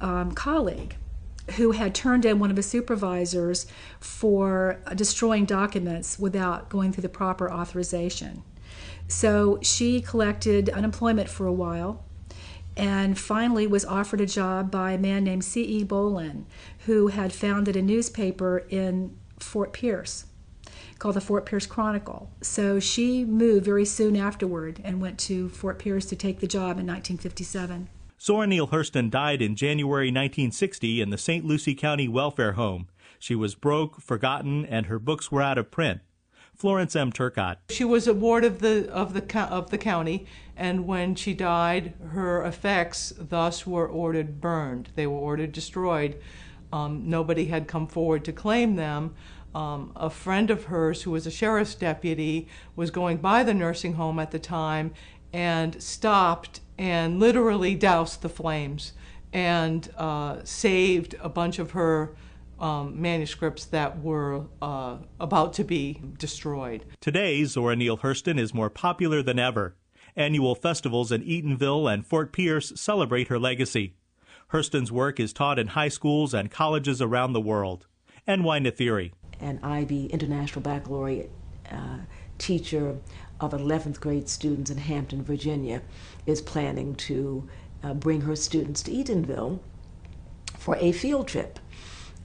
um, 0.00 0.32
colleague 0.32 0.96
who 1.52 1.70
had 1.70 1.94
turned 1.94 2.24
in 2.24 2.40
one 2.40 2.50
of 2.50 2.56
his 2.56 2.66
supervisors 2.66 3.66
for 4.00 4.80
destroying 4.96 5.44
documents 5.44 6.18
without 6.18 6.68
going 6.68 6.90
through 6.90 7.02
the 7.02 7.08
proper 7.08 7.48
authorization. 7.48 8.42
So 9.08 9.58
she 9.62 10.00
collected 10.00 10.68
unemployment 10.70 11.28
for 11.28 11.46
a 11.46 11.52
while 11.52 12.04
and 12.76 13.18
finally 13.18 13.66
was 13.66 13.84
offered 13.84 14.20
a 14.20 14.26
job 14.26 14.70
by 14.70 14.92
a 14.92 14.98
man 14.98 15.24
named 15.24 15.44
C.E. 15.44 15.84
Bolin, 15.84 16.44
who 16.86 17.08
had 17.08 17.32
founded 17.32 17.76
a 17.76 17.82
newspaper 17.82 18.64
in 18.68 19.16
Fort 19.38 19.72
Pierce 19.72 20.26
called 20.98 21.16
the 21.16 21.20
Fort 21.20 21.46
Pierce 21.46 21.66
Chronicle. 21.66 22.30
So 22.40 22.80
she 22.80 23.24
moved 23.24 23.64
very 23.64 23.84
soon 23.84 24.16
afterward 24.16 24.80
and 24.84 25.00
went 25.00 25.18
to 25.20 25.48
Fort 25.50 25.78
Pierce 25.78 26.06
to 26.06 26.16
take 26.16 26.40
the 26.40 26.46
job 26.46 26.78
in 26.78 26.86
1957. 26.86 27.88
Zora 28.20 28.46
Neale 28.46 28.68
Hurston 28.68 29.10
died 29.10 29.42
in 29.42 29.54
January 29.54 30.06
1960 30.06 31.00
in 31.00 31.10
the 31.10 31.18
St. 31.18 31.44
Lucie 31.44 31.74
County 31.74 32.08
Welfare 32.08 32.52
Home. 32.52 32.88
She 33.18 33.34
was 33.34 33.54
broke, 33.54 34.00
forgotten, 34.00 34.64
and 34.64 34.86
her 34.86 34.98
books 34.98 35.30
were 35.30 35.42
out 35.42 35.58
of 35.58 35.70
print. 35.70 36.00
Florence 36.56 36.94
M. 36.96 37.12
Turcotte. 37.12 37.56
She 37.70 37.84
was 37.84 38.06
a 38.06 38.14
ward 38.14 38.44
of 38.44 38.60
the 38.60 38.90
of 38.92 39.12
the 39.14 39.40
of 39.50 39.70
the 39.70 39.78
county, 39.78 40.26
and 40.56 40.86
when 40.86 41.14
she 41.14 41.34
died, 41.34 41.94
her 42.10 42.44
effects 42.44 43.12
thus 43.18 43.66
were 43.66 43.88
ordered 43.88 44.40
burned. 44.40 44.90
They 44.94 45.06
were 45.06 45.18
ordered 45.18 45.52
destroyed. 45.52 46.16
Um, 46.72 47.08
nobody 47.08 47.46
had 47.46 47.68
come 47.68 47.86
forward 47.86 48.24
to 48.24 48.32
claim 48.32 48.76
them. 48.76 49.14
Um, 49.54 49.92
a 49.94 50.10
friend 50.10 50.50
of 50.50 50.64
hers, 50.64 51.02
who 51.02 51.12
was 51.12 51.26
a 51.26 51.30
sheriff's 51.30 51.76
deputy, 51.76 52.48
was 52.74 52.90
going 52.90 53.18
by 53.18 53.44
the 53.44 53.54
nursing 53.54 53.94
home 53.94 54.18
at 54.18 54.32
the 54.32 54.40
time 54.40 54.92
and 55.32 55.80
stopped 55.82 56.60
and 56.76 57.20
literally 57.20 57.74
doused 57.74 58.22
the 58.22 58.28
flames 58.28 58.92
and 59.32 59.92
uh, 59.96 60.38
saved 60.44 61.14
a 61.20 61.28
bunch 61.28 61.58
of 61.58 61.72
her 61.72 62.16
um, 62.60 63.00
manuscripts 63.00 63.64
that 63.66 64.00
were 64.00 64.46
uh, 64.62 64.98
about 65.20 65.52
to 65.54 65.64
be 65.64 66.00
destroyed. 66.18 66.84
Today, 67.00 67.44
Zora 67.44 67.76
Neale 67.76 67.98
Hurston 67.98 68.38
is 68.38 68.54
more 68.54 68.70
popular 68.70 69.22
than 69.22 69.38
ever. 69.38 69.76
Annual 70.16 70.54
festivals 70.54 71.10
in 71.10 71.22
Eatonville 71.22 71.92
and 71.92 72.06
Fort 72.06 72.32
Pierce 72.32 72.72
celebrate 72.76 73.28
her 73.28 73.38
legacy. 73.38 73.94
Hurston's 74.52 74.92
work 74.92 75.18
is 75.18 75.32
taught 75.32 75.58
in 75.58 75.68
high 75.68 75.88
schools 75.88 76.32
and 76.32 76.50
colleges 76.50 77.02
around 77.02 77.32
the 77.32 77.40
world. 77.40 77.86
NY 78.26 78.60
Nathiri. 78.60 79.12
An 79.40 79.58
IB 79.62 80.06
International 80.06 80.62
Baccalaureate 80.62 81.30
uh, 81.70 81.98
teacher 82.38 82.96
of 83.40 83.52
11th 83.52 84.00
grade 84.00 84.28
students 84.28 84.70
in 84.70 84.78
Hampton, 84.78 85.22
Virginia, 85.22 85.82
is 86.26 86.40
planning 86.40 86.94
to 86.94 87.48
uh, 87.82 87.94
bring 87.94 88.22
her 88.22 88.36
students 88.36 88.82
to 88.84 88.92
Eatonville 88.92 89.58
for 90.56 90.76
a 90.76 90.92
field 90.92 91.28
trip. 91.28 91.58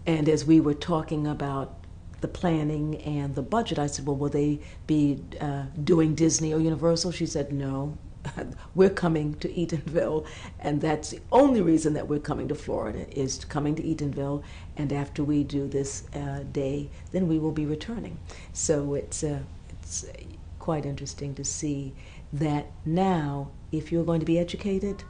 And 0.09 0.27
as 0.27 0.43
we 0.43 0.59
were 0.59 0.73
talking 0.73 1.27
about 1.27 1.75
the 2.21 2.27
planning 2.27 2.95
and 3.03 3.35
the 3.35 3.43
budget, 3.43 3.77
I 3.77 3.85
said, 3.85 4.07
Well, 4.07 4.15
will 4.15 4.29
they 4.29 4.59
be 4.87 5.21
uh, 5.39 5.65
doing 5.83 6.15
Disney 6.15 6.51
or 6.51 6.59
Universal? 6.59 7.11
She 7.11 7.27
said, 7.27 7.53
No. 7.53 7.95
we're 8.75 8.89
coming 8.89 9.35
to 9.35 9.47
Eatonville, 9.47 10.25
and 10.59 10.81
that's 10.81 11.11
the 11.11 11.21
only 11.31 11.61
reason 11.61 11.93
that 11.93 12.07
we're 12.07 12.19
coming 12.19 12.47
to 12.47 12.55
Florida 12.55 13.05
is 13.17 13.45
coming 13.45 13.75
to 13.75 13.83
Eatonville. 13.83 14.41
And 14.77 14.91
after 14.91 15.23
we 15.23 15.43
do 15.43 15.67
this 15.67 16.07
uh, 16.15 16.39
day, 16.51 16.89
then 17.11 17.27
we 17.27 17.37
will 17.37 17.51
be 17.51 17.67
returning. 17.67 18.17
So 18.51 18.95
it's 18.95 19.23
uh, 19.23 19.41
it's 19.83 20.07
quite 20.57 20.87
interesting 20.87 21.35
to 21.35 21.43
see 21.43 21.93
that 22.33 22.71
now, 22.83 23.51
if 23.71 23.91
you're 23.91 24.05
going 24.05 24.21
to 24.21 24.25
be 24.25 24.39
educated, 24.39 25.03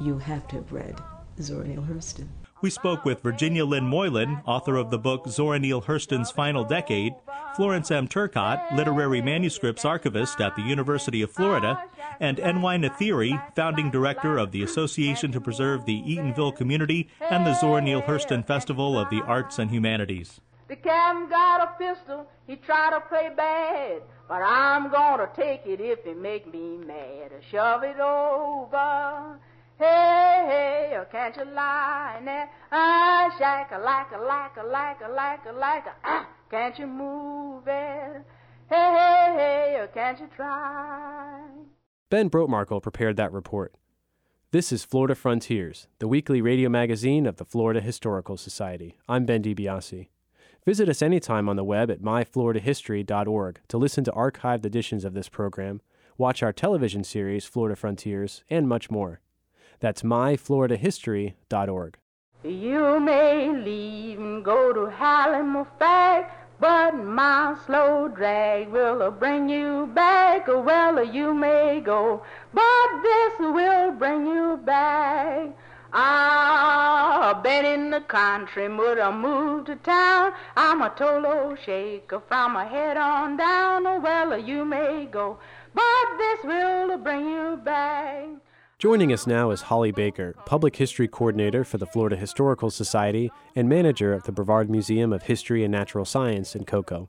you 0.00 0.16
have 0.16 0.48
to 0.48 0.56
have 0.56 0.72
read 0.72 0.98
Zora 1.38 1.68
Neale 1.68 1.82
Hurston. 1.82 2.28
We 2.60 2.70
spoke 2.70 3.04
with 3.04 3.22
Virginia 3.22 3.64
Lynn 3.64 3.84
Moylan, 3.84 4.42
author 4.44 4.74
of 4.74 4.90
the 4.90 4.98
book 4.98 5.28
Zora 5.28 5.60
Neale 5.60 5.82
Hurston's 5.82 6.32
Final 6.32 6.64
Decade, 6.64 7.14
Florence 7.54 7.88
M. 7.92 8.08
Turcotte, 8.08 8.74
literary 8.74 9.22
manuscripts 9.22 9.84
archivist 9.84 10.40
at 10.40 10.56
the 10.56 10.62
University 10.62 11.22
of 11.22 11.30
Florida, 11.30 11.80
and 12.18 12.40
N.Y. 12.40 12.76
Nathiri, 12.78 13.54
founding 13.54 13.92
director 13.92 14.38
of 14.38 14.50
the 14.50 14.64
Association 14.64 15.30
to 15.30 15.40
Preserve 15.40 15.84
the 15.84 16.02
Eatonville 16.02 16.56
Community 16.56 17.08
and 17.20 17.46
the 17.46 17.54
Zora 17.54 17.80
Neale 17.80 18.02
Hurston 18.02 18.44
Festival 18.44 18.98
of 18.98 19.08
the 19.08 19.22
Arts 19.22 19.60
and 19.60 19.70
Humanities. 19.70 20.40
The 20.66 20.76
captain 20.76 21.28
got 21.28 21.62
a 21.62 21.78
pistol, 21.78 22.28
he 22.48 22.56
tried 22.56 22.90
to 22.90 23.00
play 23.08 23.30
bad, 23.36 24.02
But 24.28 24.42
I'm 24.42 24.90
gonna 24.90 25.30
take 25.34 25.64
it 25.64 25.80
if 25.80 26.04
it 26.04 26.18
make 26.18 26.52
me 26.52 26.76
mad. 26.76 27.30
Shove 27.50 27.84
it 27.84 28.00
over. 28.00 29.38
Hey, 29.78 30.44
hey, 30.48 30.96
oh, 30.98 31.04
can't 31.04 31.36
you 31.36 31.44
lie 31.44 32.20
now? 32.24 32.50
Ah, 32.72 33.32
shack 33.38 33.70
a 33.70 33.78
like 33.78 34.10
a 34.10 34.18
like 34.18 34.56
a 34.56 34.66
like 34.66 35.00
a 35.00 35.08
like 35.08 35.46
a 35.46 35.52
like 35.52 35.86
a 35.86 35.94
ah, 36.02 36.28
can't 36.50 36.76
you 36.80 36.86
move 36.88 37.62
it? 37.68 38.24
Hey, 38.68 38.74
hey, 38.74 39.34
hey, 39.36 39.80
oh, 39.80 39.86
can't 39.94 40.18
you 40.18 40.28
try? 40.34 41.42
Ben 42.10 42.28
Brotemarkle 42.28 42.82
prepared 42.82 43.16
that 43.18 43.32
report. 43.32 43.72
This 44.50 44.72
is 44.72 44.82
Florida 44.82 45.14
Frontiers, 45.14 45.86
the 46.00 46.08
weekly 46.08 46.40
radio 46.40 46.68
magazine 46.68 47.24
of 47.24 47.36
the 47.36 47.44
Florida 47.44 47.80
Historical 47.80 48.36
Society. 48.36 48.98
I'm 49.08 49.26
Ben 49.26 49.44
DiBiase. 49.44 50.08
Visit 50.66 50.88
us 50.88 51.02
anytime 51.02 51.48
on 51.48 51.54
the 51.54 51.62
web 51.62 51.88
at 51.88 52.02
myfloridahistory.org 52.02 53.60
to 53.68 53.78
listen 53.78 54.02
to 54.02 54.10
archived 54.10 54.66
editions 54.66 55.04
of 55.04 55.14
this 55.14 55.28
program, 55.28 55.82
watch 56.16 56.42
our 56.42 56.52
television 56.52 57.04
series, 57.04 57.44
Florida 57.44 57.76
Frontiers, 57.76 58.42
and 58.50 58.66
much 58.66 58.90
more. 58.90 59.20
That's 59.80 60.02
myfloridahistory.org. 60.02 61.98
You 62.44 63.00
may 63.00 63.48
leave 63.48 64.18
and 64.18 64.44
go 64.44 64.72
to 64.72 64.86
Halifax, 64.86 66.32
but 66.60 66.92
my 66.92 67.56
slow 67.66 68.08
drag 68.08 68.68
will 68.68 69.10
bring 69.10 69.48
you 69.48 69.86
back. 69.94 70.46
Well, 70.48 71.04
you 71.04 71.34
may 71.34 71.80
go, 71.80 72.22
but 72.52 73.02
this 73.02 73.38
will 73.38 73.92
bring 73.92 74.26
you 74.26 74.56
back. 74.64 75.50
Ah, 75.92 77.30
I've 77.30 77.42
been 77.42 77.64
in 77.64 77.90
the 77.90 78.00
country, 78.02 78.68
but 78.68 79.00
I 79.00 79.10
moved 79.10 79.66
to 79.66 79.76
town. 79.76 80.32
I'm 80.54 80.82
a 80.82 80.90
total 80.90 81.56
shaker 81.56 82.20
from 82.20 82.52
my 82.52 82.66
head 82.66 82.96
on 82.96 83.36
down. 83.36 83.84
Well, 84.02 84.38
you 84.38 84.64
may 84.64 85.06
go, 85.06 85.38
but 85.74 86.18
this 86.18 86.44
will 86.44 86.98
bring 86.98 87.28
you 87.28 87.56
back. 87.64 88.26
Joining 88.78 89.12
us 89.12 89.26
now 89.26 89.50
is 89.50 89.62
Holly 89.62 89.90
Baker, 89.90 90.36
Public 90.46 90.76
History 90.76 91.08
Coordinator 91.08 91.64
for 91.64 91.78
the 91.78 91.86
Florida 91.86 92.14
Historical 92.14 92.70
Society 92.70 93.28
and 93.56 93.68
manager 93.68 94.12
of 94.12 94.22
the 94.22 94.30
Brevard 94.30 94.70
Museum 94.70 95.12
of 95.12 95.24
History 95.24 95.64
and 95.64 95.72
Natural 95.72 96.04
Science 96.04 96.54
in 96.54 96.64
Cocoa. 96.64 97.08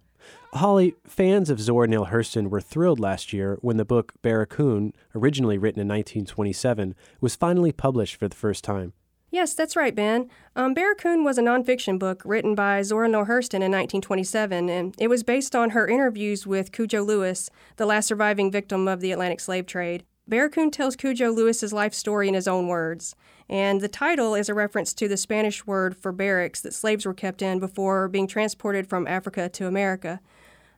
Holly, 0.53 0.95
fans 1.05 1.51
of 1.51 1.61
Zora 1.61 1.88
Neale 1.88 2.07
Hurston 2.07 2.49
were 2.49 2.59
thrilled 2.59 2.99
last 2.99 3.33
year 3.33 3.59
when 3.61 3.77
the 3.77 3.85
book 3.85 4.13
Barracoon, 4.23 4.93
originally 5.13 5.59
written 5.59 5.79
in 5.79 5.88
1927, 5.88 6.95
was 7.21 7.35
finally 7.35 7.71
published 7.71 8.15
for 8.15 8.27
the 8.27 8.35
first 8.35 8.63
time. 8.63 8.93
Yes, 9.29 9.53
that's 9.53 9.75
right, 9.75 9.93
Ben. 9.93 10.27
Um, 10.55 10.73
Barracoon 10.73 11.23
was 11.23 11.38
a 11.38 11.43
nonfiction 11.43 11.99
book 11.99 12.23
written 12.25 12.55
by 12.55 12.81
Zora 12.81 13.07
Neale 13.07 13.25
Hurston 13.25 13.61
in 13.61 13.71
1927, 13.71 14.69
and 14.69 14.95
it 14.97 15.07
was 15.07 15.21
based 15.21 15.55
on 15.55 15.69
her 15.69 15.88
interviews 15.88 16.47
with 16.47 16.71
Cudjo 16.71 17.05
Lewis, 17.05 17.51
the 17.75 17.85
last 17.85 18.07
surviving 18.07 18.51
victim 18.51 18.88
of 18.88 19.01
the 19.01 19.11
Atlantic 19.11 19.39
slave 19.39 19.67
trade. 19.67 20.03
Barracoon 20.29 20.69
tells 20.69 20.95
Cudjo 20.95 21.36
Lewis's 21.36 21.74
life 21.74 21.91
story 21.91 22.27
in 22.27 22.36
his 22.36 22.48
own 22.48 22.67
words, 22.67 23.15
and 23.50 23.81
the 23.81 23.88
title 23.88 24.36
is 24.36 24.48
a 24.48 24.53
reference 24.53 24.93
to 24.93 25.07
the 25.07 25.17
Spanish 25.17 25.65
word 25.65 25.98
for 25.98 26.12
barracks 26.12 26.62
that 26.62 26.75
slaves 26.75 27.03
were 27.03 27.15
kept 27.15 27.41
in 27.41 27.59
before 27.59 28.07
being 28.07 28.27
transported 28.27 28.86
from 28.86 29.07
Africa 29.07 29.50
to 29.50 29.65
America. 29.65 30.19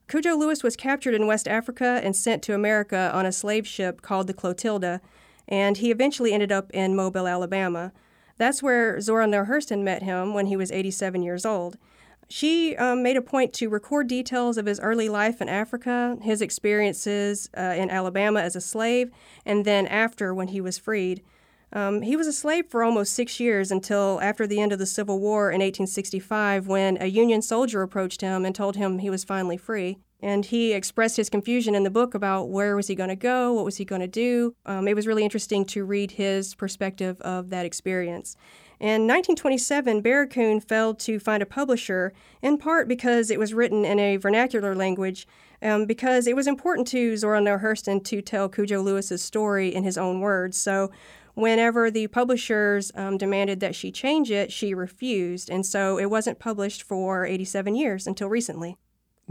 Cudjo 0.07 0.37
Lewis 0.37 0.63
was 0.63 0.77
captured 0.77 1.13
in 1.13 1.27
West 1.27 1.49
Africa 1.49 1.99
and 2.01 2.15
sent 2.15 2.41
to 2.43 2.53
America 2.53 3.11
on 3.13 3.25
a 3.25 3.31
slave 3.33 3.67
ship 3.67 4.01
called 4.01 4.27
the 4.27 4.33
Clotilda, 4.33 5.01
and 5.49 5.77
he 5.77 5.91
eventually 5.91 6.31
ended 6.31 6.53
up 6.53 6.71
in 6.71 6.95
Mobile, 6.95 7.27
Alabama. 7.27 7.91
That's 8.37 8.63
where 8.63 9.01
Zora 9.01 9.27
Neale 9.27 9.45
Hurston 9.47 9.83
met 9.83 10.01
him 10.01 10.33
when 10.33 10.45
he 10.45 10.55
was 10.55 10.71
87 10.71 11.23
years 11.23 11.45
old. 11.45 11.77
She 12.31 12.77
um, 12.77 13.03
made 13.03 13.17
a 13.17 13.21
point 13.21 13.51
to 13.55 13.67
record 13.67 14.07
details 14.07 14.57
of 14.57 14.65
his 14.65 14.79
early 14.79 15.09
life 15.09 15.41
in 15.41 15.49
Africa, 15.49 16.15
his 16.21 16.41
experiences 16.41 17.49
uh, 17.57 17.75
in 17.77 17.89
Alabama 17.89 18.39
as 18.39 18.55
a 18.55 18.61
slave, 18.61 19.11
and 19.45 19.65
then 19.65 19.85
after 19.85 20.33
when 20.33 20.47
he 20.47 20.61
was 20.61 20.77
freed. 20.77 21.23
Um, 21.73 22.01
he 22.03 22.15
was 22.15 22.27
a 22.27 22.33
slave 22.33 22.67
for 22.69 22.83
almost 22.83 23.13
six 23.13 23.41
years 23.41 23.69
until 23.69 24.17
after 24.21 24.47
the 24.47 24.61
end 24.61 24.71
of 24.71 24.79
the 24.79 24.85
Civil 24.85 25.19
War 25.19 25.51
in 25.51 25.59
1865 25.59 26.67
when 26.67 26.97
a 27.01 27.07
Union 27.07 27.41
soldier 27.41 27.81
approached 27.81 28.21
him 28.21 28.45
and 28.45 28.55
told 28.55 28.77
him 28.77 28.99
he 28.99 29.09
was 29.09 29.25
finally 29.25 29.57
free. 29.57 29.97
And 30.21 30.45
he 30.45 30.71
expressed 30.71 31.17
his 31.17 31.29
confusion 31.29 31.75
in 31.75 31.83
the 31.83 31.89
book 31.89 32.13
about 32.13 32.49
where 32.49 32.77
was 32.77 32.87
he 32.87 32.95
going 32.95 33.09
to 33.09 33.15
go, 33.15 33.51
what 33.51 33.65
was 33.65 33.77
he 33.77 33.83
going 33.83 34.01
to 34.01 34.07
do. 34.07 34.55
Um, 34.65 34.87
it 34.87 34.95
was 34.95 35.07
really 35.07 35.23
interesting 35.23 35.65
to 35.65 35.83
read 35.83 36.11
his 36.11 36.55
perspective 36.55 37.19
of 37.21 37.49
that 37.49 37.65
experience. 37.65 38.37
In 38.81 39.05
1927, 39.05 40.01
Barracoon 40.01 40.59
failed 40.59 40.97
to 41.01 41.19
find 41.19 41.43
a 41.43 41.45
publisher, 41.45 42.13
in 42.41 42.57
part 42.57 42.87
because 42.87 43.29
it 43.29 43.37
was 43.37 43.53
written 43.53 43.85
in 43.85 43.99
a 43.99 44.17
vernacular 44.17 44.73
language, 44.73 45.27
um, 45.61 45.85
because 45.85 46.25
it 46.25 46.35
was 46.35 46.47
important 46.47 46.87
to 46.87 47.15
Zora 47.15 47.41
Neale 47.41 47.59
Hurston 47.59 48.03
to 48.05 48.23
tell 48.23 48.49
Cudjo 48.49 48.83
Lewis's 48.83 49.21
story 49.21 49.71
in 49.71 49.83
his 49.83 49.99
own 49.99 50.19
words. 50.19 50.57
So 50.57 50.89
whenever 51.35 51.91
the 51.91 52.07
publishers 52.07 52.91
um, 52.95 53.19
demanded 53.19 53.59
that 53.59 53.75
she 53.75 53.91
change 53.91 54.31
it, 54.31 54.51
she 54.51 54.73
refused, 54.73 55.51
and 55.51 55.63
so 55.63 55.99
it 55.99 56.09
wasn't 56.09 56.39
published 56.39 56.81
for 56.81 57.23
87 57.23 57.75
years 57.75 58.07
until 58.07 58.29
recently. 58.29 58.77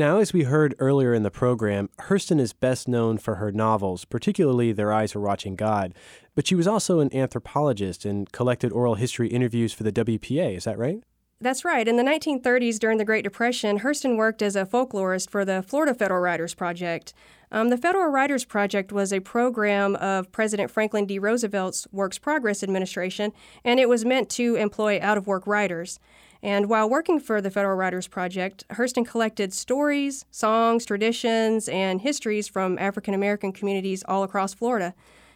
Now, 0.00 0.16
as 0.16 0.32
we 0.32 0.44
heard 0.44 0.74
earlier 0.78 1.12
in 1.12 1.24
the 1.24 1.30
program, 1.30 1.90
Hurston 1.98 2.40
is 2.40 2.54
best 2.54 2.88
known 2.88 3.18
for 3.18 3.34
her 3.34 3.52
novels, 3.52 4.06
particularly 4.06 4.72
Their 4.72 4.94
Eyes 4.94 5.14
Were 5.14 5.20
Watching 5.20 5.56
God, 5.56 5.92
but 6.34 6.46
she 6.46 6.54
was 6.54 6.66
also 6.66 7.00
an 7.00 7.14
anthropologist 7.14 8.06
and 8.06 8.32
collected 8.32 8.72
oral 8.72 8.94
history 8.94 9.28
interviews 9.28 9.74
for 9.74 9.82
the 9.82 9.92
WPA, 9.92 10.56
is 10.56 10.64
that 10.64 10.78
right? 10.78 11.02
That's 11.42 11.66
right. 11.66 11.86
In 11.86 11.96
the 11.96 12.02
1930s, 12.02 12.78
during 12.78 12.96
the 12.96 13.04
Great 13.04 13.24
Depression, 13.24 13.80
Hurston 13.80 14.16
worked 14.16 14.40
as 14.40 14.56
a 14.56 14.64
folklorist 14.64 15.28
for 15.28 15.44
the 15.44 15.62
Florida 15.62 15.92
Federal 15.92 16.22
Writers 16.22 16.54
Project. 16.54 17.12
Um, 17.52 17.68
the 17.68 17.76
Federal 17.76 18.06
Writers 18.06 18.46
Project 18.46 18.92
was 18.92 19.12
a 19.12 19.20
program 19.20 19.96
of 19.96 20.32
President 20.32 20.70
Franklin 20.70 21.04
D. 21.04 21.18
Roosevelt's 21.18 21.86
Works 21.92 22.18
Progress 22.18 22.62
Administration, 22.62 23.34
and 23.66 23.78
it 23.78 23.90
was 23.90 24.06
meant 24.06 24.30
to 24.30 24.54
employ 24.54 24.98
out 25.02 25.18
of 25.18 25.26
work 25.26 25.46
writers. 25.46 26.00
And 26.42 26.68
while 26.68 26.88
working 26.88 27.20
for 27.20 27.40
the 27.40 27.50
Federal 27.50 27.76
Writers 27.76 28.08
Project, 28.08 28.64
Hurston 28.70 29.06
collected 29.06 29.52
stories, 29.52 30.24
songs, 30.30 30.86
traditions, 30.86 31.68
and 31.68 32.00
histories 32.00 32.48
from 32.48 32.78
African 32.78 33.12
American 33.12 33.52
communities 33.52 34.02
all 34.08 34.22
across 34.22 34.54
Florida. 34.54 34.94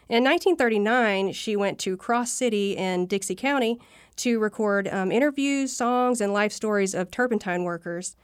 In 0.09 0.25
1939, 0.25 1.33
she 1.33 1.57
went 1.57 1.79
to 1.81 1.97
Cross 1.97 2.33
City 2.33 2.77
in 2.77 3.07
Dixie 3.07 3.35
County 3.35 3.79
to 4.17 4.39
record 4.39 4.89
um, 4.89 5.11
interviews, 5.11 5.73
songs, 5.75 6.21
and 6.21 6.33
life 6.33 6.53
stories 6.53 6.95
of 6.95 7.11
turpentine 7.11 7.65
workers. 7.65 8.17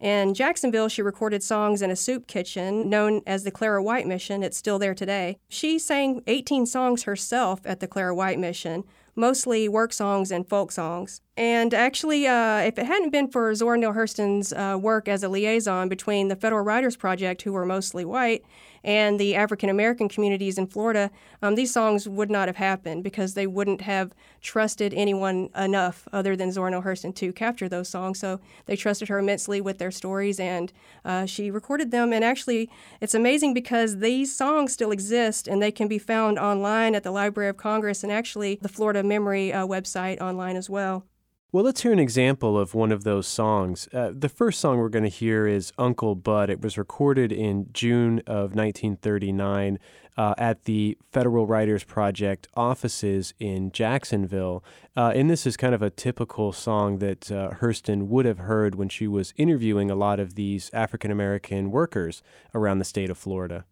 In 0.00 0.32
Jacksonville, 0.32 0.88
she 0.88 1.02
recorded 1.02 1.42
songs 1.42 1.82
in 1.82 1.90
a 1.90 1.96
soup 1.96 2.28
kitchen 2.28 2.88
known 2.88 3.20
as 3.26 3.42
the 3.42 3.50
Clara 3.50 3.82
White 3.82 4.06
Mission. 4.06 4.44
It's 4.44 4.56
still 4.56 4.78
there 4.78 4.94
today. 4.94 5.38
She 5.48 5.78
sang 5.78 6.22
18 6.28 6.66
songs 6.66 7.02
herself 7.02 7.60
at 7.64 7.80
the 7.80 7.88
Clara 7.88 8.14
White 8.14 8.38
Mission, 8.38 8.84
mostly 9.18 9.68
work 9.68 9.92
songs 9.92 10.30
and 10.30 10.48
folk 10.48 10.72
songs. 10.72 11.20
And 11.36 11.74
actually, 11.74 12.26
uh, 12.26 12.58
if 12.60 12.78
it 12.78 12.86
hadn't 12.86 13.10
been 13.10 13.28
for 13.28 13.54
Zora 13.54 13.76
Neale 13.76 13.92
Hurston's 13.92 14.52
uh, 14.52 14.78
work 14.80 15.08
as 15.08 15.22
a 15.22 15.28
liaison 15.28 15.88
between 15.88 16.28
the 16.28 16.36
Federal 16.36 16.64
Writers 16.64 16.96
Project, 16.96 17.42
who 17.42 17.52
were 17.52 17.66
mostly 17.66 18.04
white, 18.04 18.44
and 18.84 19.18
the 19.18 19.34
African 19.34 19.68
American 19.68 20.08
communities 20.08 20.58
in 20.58 20.66
Florida, 20.66 21.10
um, 21.42 21.54
these 21.54 21.72
songs 21.72 22.08
would 22.08 22.30
not 22.30 22.48
have 22.48 22.56
happened 22.56 23.04
because 23.04 23.34
they 23.34 23.46
wouldn't 23.46 23.82
have 23.82 24.14
trusted 24.40 24.94
anyone 24.94 25.50
enough 25.56 26.06
other 26.12 26.36
than 26.36 26.52
Zora 26.52 26.70
Neale 26.70 26.82
Hurston 26.82 27.14
to 27.16 27.32
capture 27.32 27.68
those 27.68 27.88
songs. 27.88 28.18
So 28.18 28.40
they 28.66 28.76
trusted 28.76 29.08
her 29.08 29.18
immensely 29.18 29.60
with 29.60 29.78
their 29.78 29.90
stories, 29.90 30.38
and 30.38 30.72
uh, 31.04 31.26
she 31.26 31.50
recorded 31.50 31.90
them. 31.90 32.12
And 32.12 32.24
actually, 32.24 32.70
it's 33.00 33.14
amazing 33.14 33.54
because 33.54 33.98
these 33.98 34.34
songs 34.34 34.72
still 34.72 34.92
exist 34.92 35.48
and 35.48 35.62
they 35.62 35.72
can 35.72 35.88
be 35.88 35.98
found 35.98 36.38
online 36.38 36.94
at 36.94 37.02
the 37.02 37.10
Library 37.10 37.48
of 37.48 37.56
Congress 37.56 38.02
and 38.02 38.12
actually 38.12 38.58
the 38.62 38.68
Florida 38.68 39.02
Memory 39.02 39.52
uh, 39.52 39.66
website 39.66 40.20
online 40.20 40.56
as 40.56 40.70
well. 40.70 41.07
Well, 41.50 41.64
let's 41.64 41.80
hear 41.80 41.94
an 41.94 41.98
example 41.98 42.58
of 42.58 42.74
one 42.74 42.92
of 42.92 43.04
those 43.04 43.26
songs. 43.26 43.88
Uh, 43.90 44.10
the 44.14 44.28
first 44.28 44.60
song 44.60 44.76
we're 44.76 44.90
going 44.90 45.04
to 45.04 45.08
hear 45.08 45.46
is 45.46 45.72
Uncle 45.78 46.14
Bud. 46.14 46.50
It 46.50 46.60
was 46.60 46.76
recorded 46.76 47.32
in 47.32 47.70
June 47.72 48.18
of 48.26 48.54
1939 48.54 49.78
uh, 50.18 50.34
at 50.36 50.64
the 50.64 50.98
Federal 51.10 51.46
Writers 51.46 51.84
Project 51.84 52.48
offices 52.54 53.32
in 53.38 53.72
Jacksonville. 53.72 54.62
Uh, 54.94 55.12
and 55.14 55.30
this 55.30 55.46
is 55.46 55.56
kind 55.56 55.74
of 55.74 55.80
a 55.80 55.88
typical 55.88 56.52
song 56.52 56.98
that 56.98 57.32
uh, 57.32 57.52
Hurston 57.62 58.08
would 58.08 58.26
have 58.26 58.40
heard 58.40 58.74
when 58.74 58.90
she 58.90 59.06
was 59.06 59.32
interviewing 59.38 59.90
a 59.90 59.96
lot 59.96 60.20
of 60.20 60.34
these 60.34 60.68
African 60.74 61.10
American 61.10 61.70
workers 61.70 62.22
around 62.54 62.78
the 62.78 62.84
state 62.84 63.08
of 63.08 63.16
Florida. 63.16 63.64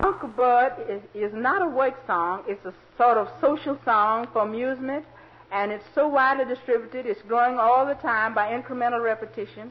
Uncle 0.00 0.30
Bud 0.30 0.72
is, 0.88 1.00
is 1.14 1.32
not 1.32 1.62
a 1.62 1.68
work 1.68 1.94
song, 2.04 2.42
it's 2.48 2.66
a 2.66 2.74
sort 2.98 3.16
of 3.16 3.28
social 3.40 3.78
song 3.84 4.26
for 4.32 4.42
amusement 4.42 5.04
and 5.52 5.70
it's 5.70 5.84
so 5.94 6.08
widely 6.08 6.46
distributed. 6.46 7.04
It's 7.06 7.20
growing 7.28 7.58
all 7.58 7.84
the 7.86 7.94
time 7.94 8.34
by 8.34 8.52
incremental 8.58 9.02
repetition, 9.02 9.70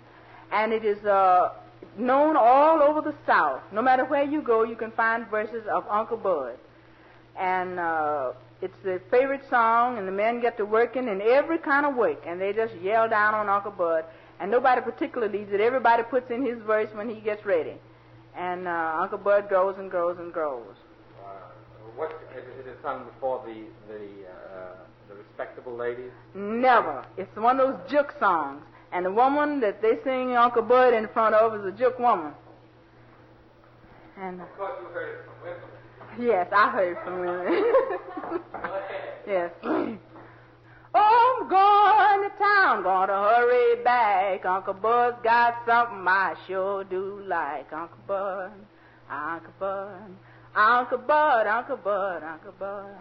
and 0.51 0.71
it 0.71 0.85
is 0.85 1.03
uh, 1.05 1.53
known 1.97 2.37
all 2.37 2.81
over 2.81 3.01
the 3.01 3.15
South. 3.25 3.61
No 3.71 3.81
matter 3.81 4.05
where 4.05 4.23
you 4.23 4.41
go, 4.41 4.63
you 4.63 4.75
can 4.75 4.91
find 4.91 5.27
verses 5.27 5.63
of 5.71 5.83
Uncle 5.89 6.17
Bud, 6.17 6.57
and 7.37 7.79
uh, 7.79 8.33
it's 8.61 8.77
the 8.83 9.01
favorite 9.09 9.41
song. 9.49 9.97
And 9.97 10.07
the 10.07 10.11
men 10.11 10.39
get 10.39 10.57
to 10.57 10.65
working 10.65 11.07
in 11.07 11.19
every 11.21 11.57
kind 11.57 11.85
of 11.85 11.95
work, 11.95 12.23
and 12.27 12.39
they 12.39 12.53
just 12.53 12.75
yell 12.75 13.09
down 13.09 13.33
on 13.33 13.49
Uncle 13.49 13.71
Bud. 13.71 14.05
And 14.39 14.49
nobody 14.49 14.81
particularly 14.81 15.39
leads 15.39 15.51
it. 15.53 15.61
Everybody 15.61 16.01
puts 16.01 16.31
in 16.31 16.43
his 16.43 16.57
verse 16.63 16.89
when 16.93 17.07
he 17.09 17.21
gets 17.21 17.45
ready. 17.45 17.75
And 18.35 18.67
uh, 18.67 18.97
Uncle 18.99 19.19
Bud 19.19 19.49
grows 19.49 19.75
and 19.77 19.89
grows 19.89 20.17
and 20.17 20.33
grows. 20.33 20.75
Uh, 21.23 21.29
what 21.95 22.11
is 22.35 22.65
it, 22.65 22.77
sung 22.81 23.05
before 23.05 23.43
the 23.45 23.65
the 23.87 24.03
uh, 24.27 24.90
the 25.11 25.17
respectable 25.17 25.75
ladies? 25.75 26.11
Never. 26.33 27.05
It's 27.17 27.35
one 27.35 27.59
of 27.59 27.67
those 27.69 27.91
juke 27.91 28.13
songs. 28.19 28.61
And 28.91 29.05
the 29.05 29.11
woman 29.11 29.59
that 29.61 29.81
they 29.81 29.93
sing 30.03 30.35
Uncle 30.35 30.63
Bud 30.63 30.93
in 30.93 31.07
front 31.09 31.35
of 31.35 31.55
is 31.59 31.65
a 31.65 31.77
juke 31.77 31.99
woman. 31.99 32.33
And 34.19 34.41
Of 34.41 34.57
course, 34.57 34.73
you 34.81 34.87
heard 34.93 35.19
it 35.19 35.25
from 35.25 35.35
women. 35.43 36.29
yes, 36.29 36.47
I 36.55 36.69
heard 36.71 36.97
from 37.03 37.19
women. 37.21 37.63
yes. 39.27 39.51
Oh, 40.93 41.39
I'm 41.39 41.47
going 41.47 42.29
to 42.29 42.37
town, 42.37 42.83
gonna 42.83 43.13
hurry 43.13 43.81
back. 43.81 44.45
Uncle 44.45 44.73
Bud's 44.73 45.15
got 45.23 45.55
something 45.65 46.05
I 46.05 46.35
sure 46.47 46.83
do 46.83 47.23
like. 47.27 47.71
Uncle 47.71 47.97
Bud, 48.05 48.51
Uncle 49.09 49.53
Bud, 49.57 50.01
Uncle 50.53 50.97
Bud, 50.97 51.47
Uncle 51.47 51.77
Bud, 51.77 52.23
Uncle 52.23 52.51
Bud. 52.59 52.95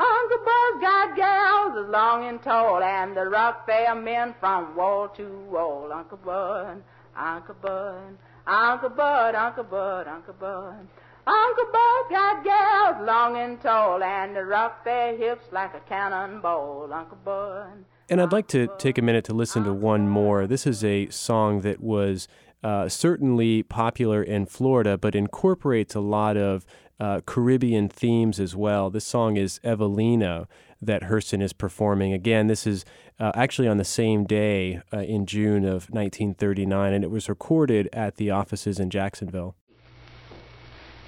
Uncle 0.00 0.38
Bud's 0.38 0.80
got 0.80 1.14
gals 1.14 1.84
as 1.84 1.90
long 1.90 2.24
and 2.26 2.42
tall, 2.42 2.82
and 2.82 3.14
the 3.14 3.26
rock 3.26 3.66
fair 3.66 3.94
men 3.94 4.34
from 4.40 4.74
wall 4.74 5.08
to 5.08 5.28
wall. 5.50 5.92
Uncle 5.92 6.16
Bud, 6.16 6.82
Uncle 7.14 7.54
Bud, 7.60 8.16
Uncle 8.46 8.88
Bud, 8.88 9.34
Uncle 9.34 9.64
Bud, 9.64 10.08
Uncle 10.08 10.34
Bud. 10.40 10.88
Uncle 11.26 11.64
Bud 11.70 12.04
got 12.08 12.44
gals 12.44 13.06
long 13.06 13.36
and 13.36 13.60
tall, 13.60 14.02
and 14.02 14.34
the 14.34 14.42
rock 14.42 14.84
their 14.84 15.14
hips 15.18 15.44
like 15.52 15.74
a 15.74 15.80
cannonball. 15.80 16.90
Uncle 16.90 17.18
Bud. 17.22 17.84
And 18.08 18.22
I'd 18.22 18.32
like 18.32 18.48
to 18.48 18.68
take 18.78 18.96
a 18.96 19.02
minute 19.02 19.26
to 19.26 19.34
listen 19.34 19.64
to 19.64 19.72
one 19.72 20.08
more. 20.08 20.46
This 20.46 20.66
is 20.66 20.82
a 20.82 21.08
song 21.10 21.60
that 21.60 21.80
was 21.80 22.26
uh, 22.64 22.88
certainly 22.88 23.62
popular 23.62 24.22
in 24.22 24.46
Florida, 24.46 24.96
but 24.96 25.14
incorporates 25.14 25.94
a 25.94 26.00
lot 26.00 26.36
of 26.36 26.64
uh, 27.00 27.22
Caribbean 27.24 27.88
themes 27.88 28.38
as 28.38 28.54
well. 28.54 28.90
This 28.90 29.06
song 29.06 29.36
is 29.36 29.58
Evelina 29.64 30.46
that 30.82 31.02
Hurston 31.04 31.42
is 31.42 31.52
performing. 31.52 32.12
Again, 32.12 32.46
this 32.46 32.66
is 32.66 32.84
uh, 33.18 33.32
actually 33.34 33.68
on 33.68 33.78
the 33.78 33.84
same 33.84 34.24
day 34.24 34.80
uh, 34.92 34.98
in 34.98 35.26
June 35.26 35.64
of 35.64 35.90
1939, 35.90 36.92
and 36.92 37.04
it 37.04 37.10
was 37.10 37.28
recorded 37.28 37.88
at 37.92 38.16
the 38.16 38.30
offices 38.30 38.78
in 38.78 38.90
Jacksonville. 38.90 39.56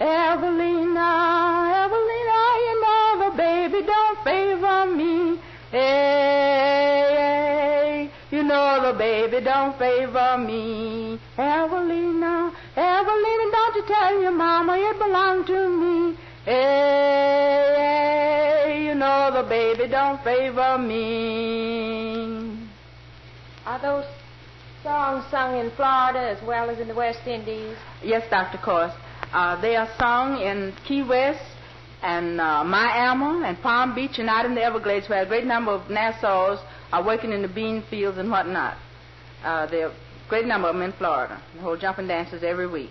Evelina, 0.00 1.72
Evelina, 1.84 2.40
you 2.58 2.82
know 2.82 3.30
the 3.30 3.36
baby 3.36 3.86
don't 3.86 4.24
favor 4.24 4.86
me. 4.86 5.38
Hey, 5.70 7.08
hey, 7.16 8.10
you 8.30 8.42
know 8.42 8.92
the 8.92 8.98
baby 8.98 9.40
don't 9.40 9.78
favor 9.78 10.36
me. 10.38 11.18
Evelina, 11.38 12.52
Evelina, 12.74 13.50
don't 13.52 13.76
you 13.76 13.84
tell 13.86 14.20
your 14.22 14.30
mama 14.30 14.76
it 14.78 14.98
belonged 14.98 15.46
to 15.46 15.68
me. 15.68 16.16
Hey, 16.44 17.74
hey, 17.76 18.84
you 18.86 18.94
know 18.94 19.30
the 19.30 19.46
baby 19.46 19.88
don't 19.88 20.22
favor 20.24 20.78
me. 20.78 22.66
Are 23.66 23.78
those 23.78 24.06
songs 24.82 25.24
sung 25.30 25.58
in 25.58 25.70
Florida 25.72 26.20
as 26.20 26.42
well 26.46 26.70
as 26.70 26.78
in 26.78 26.88
the 26.88 26.94
West 26.94 27.26
Indies? 27.26 27.76
Yes, 28.02 28.28
Dr. 28.30 28.56
Course. 28.58 28.92
Uh, 29.32 29.60
they 29.60 29.76
are 29.76 29.88
sung 29.98 30.40
in 30.40 30.72
Key 30.88 31.02
West 31.02 31.44
and 32.02 32.40
uh, 32.40 32.64
Miami 32.64 33.46
and 33.46 33.60
Palm 33.62 33.94
Beach 33.94 34.18
and 34.18 34.28
out 34.30 34.46
in 34.46 34.54
the 34.54 34.62
Everglades 34.62 35.08
where 35.08 35.22
a 35.22 35.26
great 35.26 35.44
number 35.44 35.72
of 35.72 35.88
Nassaus 35.90 36.58
are 36.90 37.04
working 37.04 37.32
in 37.32 37.42
the 37.42 37.48
bean 37.48 37.82
fields 37.88 38.16
and 38.18 38.30
whatnot. 38.30 38.78
Uh, 39.44 39.66
a 39.70 39.92
great 40.32 40.46
number 40.46 40.66
of 40.66 40.74
them 40.74 40.82
in 40.82 40.92
Florida. 40.92 41.38
They 41.54 41.60
hold 41.60 41.78
jumping 41.78 42.06
dances 42.06 42.42
every 42.42 42.66
week. 42.66 42.90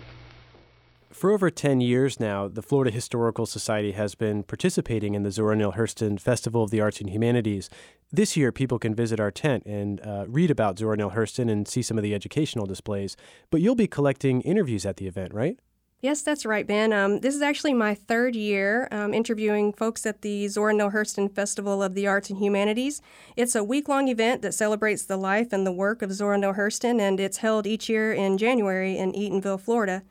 For 1.10 1.32
over 1.32 1.50
10 1.50 1.80
years 1.80 2.20
now, 2.20 2.46
the 2.46 2.62
Florida 2.62 2.92
Historical 2.92 3.46
Society 3.46 3.90
has 3.92 4.14
been 4.14 4.44
participating 4.44 5.16
in 5.16 5.24
the 5.24 5.32
Zora 5.32 5.56
Neale 5.56 5.72
Hurston 5.72 6.20
Festival 6.20 6.62
of 6.62 6.70
the 6.70 6.80
Arts 6.80 7.00
and 7.00 7.10
Humanities. 7.10 7.68
This 8.12 8.36
year, 8.36 8.52
people 8.52 8.78
can 8.78 8.94
visit 8.94 9.18
our 9.18 9.32
tent 9.32 9.66
and 9.66 10.00
uh, 10.02 10.26
read 10.28 10.52
about 10.52 10.78
Zora 10.78 10.96
Neale 10.96 11.10
Hurston 11.10 11.50
and 11.50 11.66
see 11.66 11.82
some 11.82 11.98
of 11.98 12.04
the 12.04 12.14
educational 12.14 12.64
displays. 12.64 13.16
But 13.50 13.60
you'll 13.60 13.74
be 13.74 13.88
collecting 13.88 14.42
interviews 14.42 14.86
at 14.86 14.98
the 14.98 15.08
event, 15.08 15.34
right? 15.34 15.58
Yes, 16.02 16.22
that's 16.22 16.44
right, 16.44 16.66
Ben. 16.66 16.92
Um, 16.92 17.20
this 17.20 17.32
is 17.32 17.42
actually 17.42 17.74
my 17.74 17.94
third 17.94 18.34
year 18.34 18.88
um, 18.90 19.14
interviewing 19.14 19.72
folks 19.72 20.04
at 20.04 20.22
the 20.22 20.48
Zora 20.48 20.74
Neale 20.74 20.90
Hurston 20.90 21.32
Festival 21.32 21.80
of 21.80 21.94
the 21.94 22.08
Arts 22.08 22.28
and 22.28 22.40
Humanities. 22.40 23.00
It's 23.36 23.54
a 23.54 23.62
week 23.62 23.88
long 23.88 24.08
event 24.08 24.42
that 24.42 24.52
celebrates 24.52 25.04
the 25.04 25.16
life 25.16 25.52
and 25.52 25.64
the 25.64 25.70
work 25.70 26.02
of 26.02 26.12
Zora 26.12 26.38
Neale 26.38 26.54
Hurston, 26.54 27.00
and 27.00 27.20
it's 27.20 27.36
held 27.36 27.68
each 27.68 27.88
year 27.88 28.12
in 28.12 28.36
January 28.36 28.98
in 28.98 29.12
Eatonville, 29.12 29.60
Florida. 29.60 30.02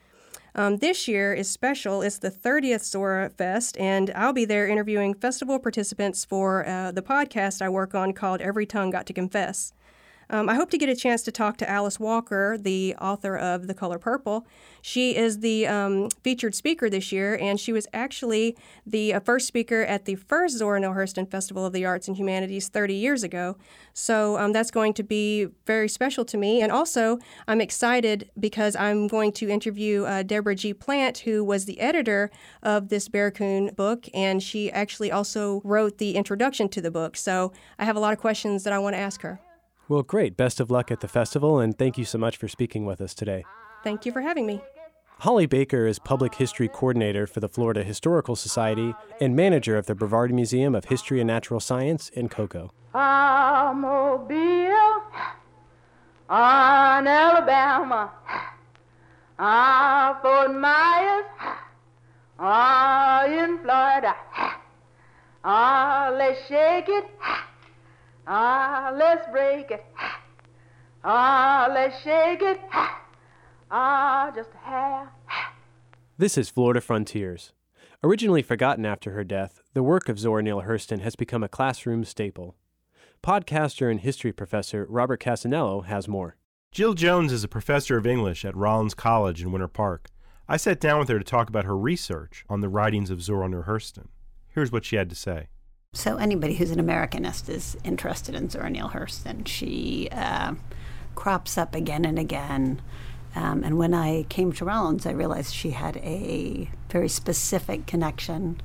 Um, 0.56 0.78
this 0.78 1.10
year 1.10 1.34
is 1.34 1.50
special. 1.50 2.02
It's 2.02 2.20
the 2.20 2.32
30th 2.32 2.86
Zora 2.86 3.30
Fest, 3.30 3.78
and 3.78 4.12
I'll 4.16 4.32
be 4.32 4.46
there 4.46 4.70
interviewing 4.70 5.14
festival 5.14 5.60
participants 5.60 6.24
for 6.24 6.66
uh, 6.66 6.94
the 6.94 7.02
podcast 7.02 7.62
I 7.62 7.68
work 7.68 7.94
on 7.94 8.14
called 8.14 8.40
Every 8.40 8.66
Tongue 8.66 8.92
Got 8.92 9.08
to 9.08 9.14
Confess. 9.14 9.74
Um, 10.32 10.48
I 10.48 10.56
hope 10.56 10.70
to 10.70 10.78
get 10.78 10.88
a 10.88 10.96
chance 10.96 11.24
to 11.24 11.32
talk 11.32 11.58
to 11.58 11.70
Alice 11.70 12.00
Walker, 12.00 12.58
the 12.58 12.96
author 13.02 13.36
of 13.36 13.68
The 13.68 13.74
Color 13.74 14.00
Purple. 14.00 14.48
She 14.82 15.14
is 15.14 15.42
the 15.42 15.68
um, 15.68 16.10
featured 16.24 16.56
speaker 16.56 16.90
this 16.90 17.12
year, 17.12 17.38
and 17.38 17.60
she 17.60 17.74
was 17.74 17.86
actually 17.92 18.56
the 18.86 19.14
uh, 19.14 19.20
first 19.20 19.46
speaker 19.46 19.82
at 19.82 20.06
the 20.06 20.16
first 20.16 20.58
Zora 20.58 20.80
Neale 20.80 20.94
Hurston 20.94 21.30
Festival 21.30 21.66
of 21.66 21.74
the 21.74 21.84
Arts 21.84 22.08
and 22.08 22.16
Humanities 22.16 22.70
30 22.70 22.94
years 22.94 23.24
ago. 23.24 23.58
So 23.94 24.38
um, 24.38 24.54
that's 24.54 24.72
going 24.72 24.94
to 24.94 25.04
be 25.04 25.50
very 25.68 25.90
special 25.90 26.24
to 26.24 26.38
me. 26.38 26.62
And 26.62 26.72
also, 26.72 27.20
I'm 27.46 27.60
excited 27.60 28.32
because 28.40 28.74
I'm 28.78 29.08
going 29.08 29.34
to 29.34 29.50
interview 29.50 30.06
uh, 30.06 30.24
Deborah 30.24 30.56
G. 30.56 30.74
Plant, 30.74 31.20
who 31.20 31.44
was 31.44 31.66
the 31.66 31.78
editor 31.82 32.32
of 32.64 32.88
this 32.88 33.10
Barracoon 33.10 33.72
book, 33.76 34.08
and 34.14 34.42
she 34.42 34.72
actually 34.72 35.12
also 35.12 35.60
wrote 35.66 35.98
the 35.98 36.16
introduction 36.16 36.70
to 36.70 36.80
the 36.80 36.90
book. 36.90 37.18
So 37.18 37.52
I 37.78 37.84
have 37.84 37.98
a 37.98 38.00
lot 38.00 38.14
of 38.14 38.20
questions 38.20 38.64
that 38.64 38.72
I 38.72 38.80
want 38.80 38.96
to 38.96 39.00
ask 39.00 39.24
her. 39.24 39.42
Well, 39.92 40.04
great. 40.04 40.38
Best 40.38 40.62
of 40.62 40.72
luck 40.72 40.90
at 40.90 41.02
the 41.02 41.10
festival, 41.10 41.60
and 41.60 41.78
thank 41.78 41.98
you 41.98 42.06
so 42.06 42.18
much 42.18 42.38
for 42.38 42.48
speaking 42.48 42.86
with 42.86 43.02
us 43.02 43.14
today. 43.14 43.44
Thank 43.84 44.06
you 44.06 44.14
for 44.14 44.22
having 44.22 44.46
me. 44.46 44.62
Holly 45.20 45.48
Baker 45.48 45.86
is 45.86 46.00
Public 46.00 46.36
History 46.36 46.70
Coordinator 46.70 47.28
for 47.28 47.42
the 47.42 47.50
Florida 47.50 47.84
Historical 47.84 48.38
Society 48.38 48.96
and 49.20 49.36
manager 49.36 49.76
of 49.76 49.88
the 49.88 49.94
Brevard 49.94 50.34
Museum 50.34 50.76
of 50.76 50.86
History 50.86 51.20
and 51.20 51.28
Natural 51.28 51.60
Science 51.60 52.08
in 52.08 52.30
Cocoa. 52.30 52.72
Automobile 52.94 54.32
on 56.30 57.06
Alabama, 57.06 58.14
ah, 59.38 60.20
Fort 60.22 60.56
Myers, 60.56 61.26
ah, 62.40 63.26
in 63.26 63.60
Florida, 63.60 64.16
ah, 65.44 66.16
let's 66.18 66.40
shake 66.48 66.88
it, 66.88 67.10
ah, 68.34 68.94
let's 68.96 69.30
break 69.30 69.72
it, 69.72 69.84
ah, 71.04 71.70
let's 71.70 72.02
shake 72.02 72.42
it, 72.42 72.62
ah, 73.70 74.32
just 74.34 74.50
a 74.54 74.70
hair. 74.70 75.12
This 76.18 76.38
is 76.38 76.50
Florida 76.50 76.80
Frontiers. 76.80 77.52
Originally 78.04 78.42
forgotten 78.42 78.86
after 78.86 79.12
her 79.12 79.26
death, 79.26 79.62
the 79.74 79.84
work 79.84 80.08
of 80.08 80.18
Zora 80.18 80.42
Neale 80.42 80.62
Hurston 80.62 81.02
has 81.02 81.16
become 81.16 81.44
a 81.44 81.50
classroom 81.50 82.06
staple. 82.06 82.56
Podcaster 83.22 83.92
and 83.92 84.00
history 84.00 84.32
professor 84.32 84.88
Robert 84.90 85.20
Cassanello 85.20 85.82
has 85.82 86.08
more. 86.08 86.38
Jill 86.72 86.94
Jones 86.94 87.34
is 87.34 87.44
a 87.44 87.50
professor 87.50 87.98
of 87.98 88.08
English 88.08 88.46
at 88.46 88.56
Rollins 88.56 88.94
College 88.94 89.42
in 89.42 89.52
Winter 89.52 89.68
Park. 89.68 90.08
I 90.48 90.56
sat 90.56 90.80
down 90.80 91.00
with 91.00 91.10
her 91.10 91.20
to 91.20 91.26
talk 91.26 91.50
about 91.50 91.66
her 91.66 91.78
research 91.78 92.46
on 92.50 92.62
the 92.62 92.70
writings 92.70 93.10
of 93.10 93.22
Zora 93.22 93.50
Neale 93.50 93.64
Hurston. 93.64 94.08
Here's 94.48 94.72
what 94.72 94.86
she 94.86 94.96
had 94.96 95.10
to 95.10 95.16
say. 95.16 95.50
So 95.94 96.16
anybody 96.16 96.56
who's 96.56 96.72
an 96.72 96.80
Americanist 96.80 97.50
is 97.50 97.76
interested 97.84 98.34
in 98.34 98.50
Zora 98.50 98.70
Neale 98.70 98.92
Hurston. 98.92 99.46
She 99.46 100.08
uh, 100.10 100.54
crops 101.16 101.58
up 101.58 101.76
again 101.76 102.06
and 102.06 102.18
again. 102.18 102.82
Um, 103.36 103.62
and 103.62 103.78
when 103.78 103.94
I 103.94 104.24
came 104.30 104.54
to 104.54 104.64
Rollins, 104.64 105.06
I 105.06 105.12
realized 105.12 105.54
she 105.54 105.72
had 105.72 105.98
a 105.98 106.70
very 106.90 107.10
specific 107.10 107.88
connection 107.88 108.62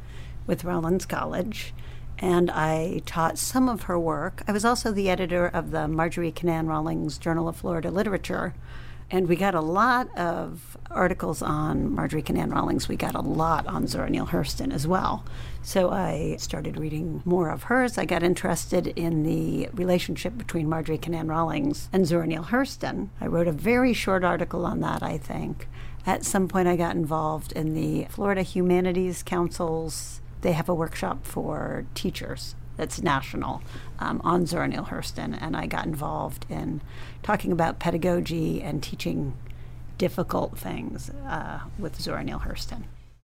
with 0.47 0.63
Rollins 0.63 1.05
College. 1.05 1.75
And 2.17 2.49
I 2.49 3.03
taught 3.07 3.39
some 3.39 3.69
of 3.69 3.83
her 3.83 3.99
work. 3.99 4.45
I 4.47 4.53
was 4.53 4.65
also 4.65 4.93
the 4.93 5.11
editor 5.11 5.49
of 5.49 5.73
the 5.73 5.89
Marjorie 5.89 6.31
Kinnan 6.31 6.69
Rawlings 6.69 7.19
Journal 7.19 7.49
of 7.49 7.57
Florida 7.57 7.91
Literature. 7.91 8.55
And 9.09 9.29
we 9.29 9.37
got 9.37 9.55
a 9.55 9.61
lot 9.61 10.09
of 10.19 10.77
articles 10.91 11.41
on 11.41 11.95
Marjorie 11.95 12.23
Kinnan 12.23 12.53
Rawlings. 12.53 12.89
We 12.89 12.97
got 12.97 13.15
a 13.15 13.21
lot 13.21 13.65
on 13.67 13.87
Zora 13.87 14.11
Neale 14.11 14.27
Hurston 14.27 14.73
as 14.73 14.87
well. 14.87 15.25
So 15.63 15.91
I 15.91 16.37
started 16.39 16.77
reading 16.77 17.23
more 17.25 17.51
of 17.51 17.65
hers. 17.65 17.99
I 17.99 18.05
got 18.05 18.25
interested 18.25 18.89
in 18.89 19.23
the 19.23 19.69
relationship 19.73 20.37
between 20.37 20.69
Marjorie 20.69 20.99
Kinnan 20.99 21.29
Rawlings 21.29 21.89
and 21.93 22.05
Zora 22.05 22.27
Neale 22.27 22.45
Hurston. 22.45 23.09
I 23.21 23.27
wrote 23.27 23.47
a 23.47 23.53
very 23.53 23.93
short 23.93 24.25
article 24.25 24.67
on 24.67 24.81
that, 24.81 25.05
I 25.05 25.19
think. 25.19 25.69
At 26.05 26.25
some 26.25 26.49
point, 26.49 26.67
I 26.67 26.77
got 26.77 26.97
involved 26.97 27.53
in 27.53 27.75
the 27.75 28.07
Florida 28.11 28.43
Humanities 28.43 29.23
Council's, 29.23 30.21
they 30.41 30.53
have 30.53 30.69
a 30.69 30.75
workshop 30.75 31.25
for 31.27 31.87
teachers 31.95 32.57
that's 32.77 33.03
national 33.03 33.63
um, 33.99 34.21
on 34.25 34.47
Zora 34.47 34.69
Neale 34.69 34.85
Hurston, 34.85 35.37
and 35.41 35.57
I 35.57 35.67
got 35.67 35.87
involved 35.87 36.47
in 36.49 36.81
talking 37.23 37.53
about 37.53 37.79
pedagogy 37.79 38.63
and 38.63 38.83
teaching 38.83 39.35
difficult 39.99 40.59
things 40.59 41.11
uh, 41.27 41.61
with 41.79 42.01
Zora 42.01 42.23
Neale 42.25 42.41
Hurston. 42.41 42.85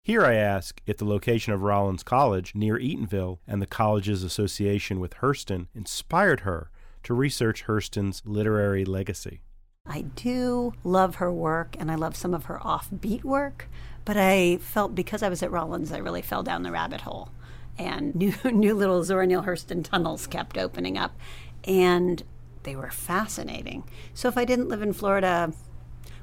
Here 0.04 0.24
I 0.24 0.36
ask 0.36 0.82
if 0.86 0.98
the 0.98 1.06
location 1.06 1.52
of 1.52 1.64
Rollins 1.64 2.02
College 2.02 2.56
near 2.56 2.78
Eatonville 2.78 3.40
and 3.46 3.62
the 3.62 3.68
college's 3.68 4.24
association 4.24 5.02
with 5.02 5.16
Hurston 5.16 5.68
inspired 5.76 6.42
her 6.42 6.72
to 7.04 7.14
research 7.14 7.66
Hurston's 7.66 8.22
literary 8.26 8.86
legacy. 8.86 9.42
I 9.86 10.02
do 10.02 10.74
love 10.84 11.16
her 11.16 11.32
work 11.32 11.76
and 11.80 11.92
I 11.92 11.96
love 11.96 12.16
some 12.16 12.34
of 12.34 12.46
her 12.46 12.60
offbeat 12.60 13.24
work, 13.24 13.68
but 14.06 14.18
I 14.18 14.58
felt 14.58 14.96
because 14.96 15.24
I 15.24 15.30
was 15.30 15.44
at 15.44 15.52
Rollins, 15.52 15.92
I 15.92 15.98
really 15.98 16.22
fell 16.22 16.44
down 16.44 16.64
the 16.64 16.72
rabbit 16.72 17.02
hole. 17.02 17.30
And 17.78 18.16
new, 18.16 18.34
new 18.46 18.74
little 18.74 19.04
Zora 19.04 19.28
Neale 19.28 19.44
Hurston 19.44 19.84
tunnels 19.84 20.28
kept 20.28 20.58
opening 20.58 20.98
up, 20.98 21.16
and 21.64 22.24
they 22.64 22.76
were 22.76 22.92
fascinating. 22.92 23.84
So 24.14 24.28
if 24.28 24.38
I 24.38 24.46
didn't 24.46 24.70
live 24.70 24.82
in 24.82 24.94
Florida, 24.94 25.54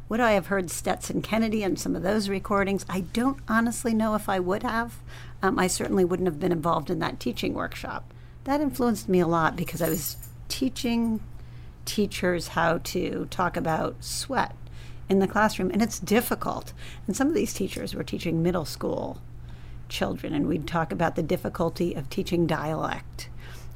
would 0.08 0.20
I 0.20 0.32
have 0.32 0.48
heard 0.48 0.70
Stetson 0.70 1.22
Kennedy 1.22 1.62
and 1.62 1.78
some 1.78 1.96
of 1.96 2.02
those 2.02 2.28
recordings? 2.28 2.84
I 2.88 3.00
don't 3.00 3.38
honestly 3.48 3.94
know 3.94 4.14
if 4.14 4.28
I 4.28 4.38
would 4.38 4.62
have. 4.62 5.00
Um, 5.42 5.58
I 5.58 5.66
certainly 5.66 6.04
wouldn't 6.04 6.28
have 6.28 6.40
been 6.40 6.52
involved 6.52 6.90
in 6.90 6.98
that 6.98 7.18
teaching 7.18 7.54
workshop. 7.54 8.12
That 8.44 8.60
influenced 8.60 9.08
me 9.08 9.20
a 9.20 9.26
lot 9.26 9.56
because 9.56 9.80
I 9.80 9.88
was 9.88 10.16
teaching 10.48 11.20
teachers 11.86 12.48
how 12.48 12.78
to 12.78 13.26
talk 13.30 13.56
about 13.56 14.04
sweat 14.04 14.54
in 15.08 15.18
the 15.18 15.28
classroom, 15.28 15.70
and 15.70 15.82
it's 15.82 15.98
difficult. 15.98 16.72
And 17.06 17.16
some 17.16 17.28
of 17.28 17.34
these 17.34 17.54
teachers 17.54 17.94
were 17.94 18.04
teaching 18.04 18.42
middle 18.42 18.64
school 18.64 19.20
children, 19.88 20.34
and 20.34 20.46
we'd 20.46 20.66
talk 20.66 20.92
about 20.92 21.16
the 21.16 21.22
difficulty 21.22 21.94
of 21.94 22.10
teaching 22.10 22.46
dialect 22.46 23.28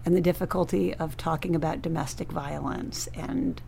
and 0.04 0.16
the 0.16 0.20
difficulty 0.20 0.94
of 0.94 1.16
talking 1.16 1.54
about 1.54 1.82
domestic 1.82 2.32
violence 2.32 3.08
and 3.14 3.60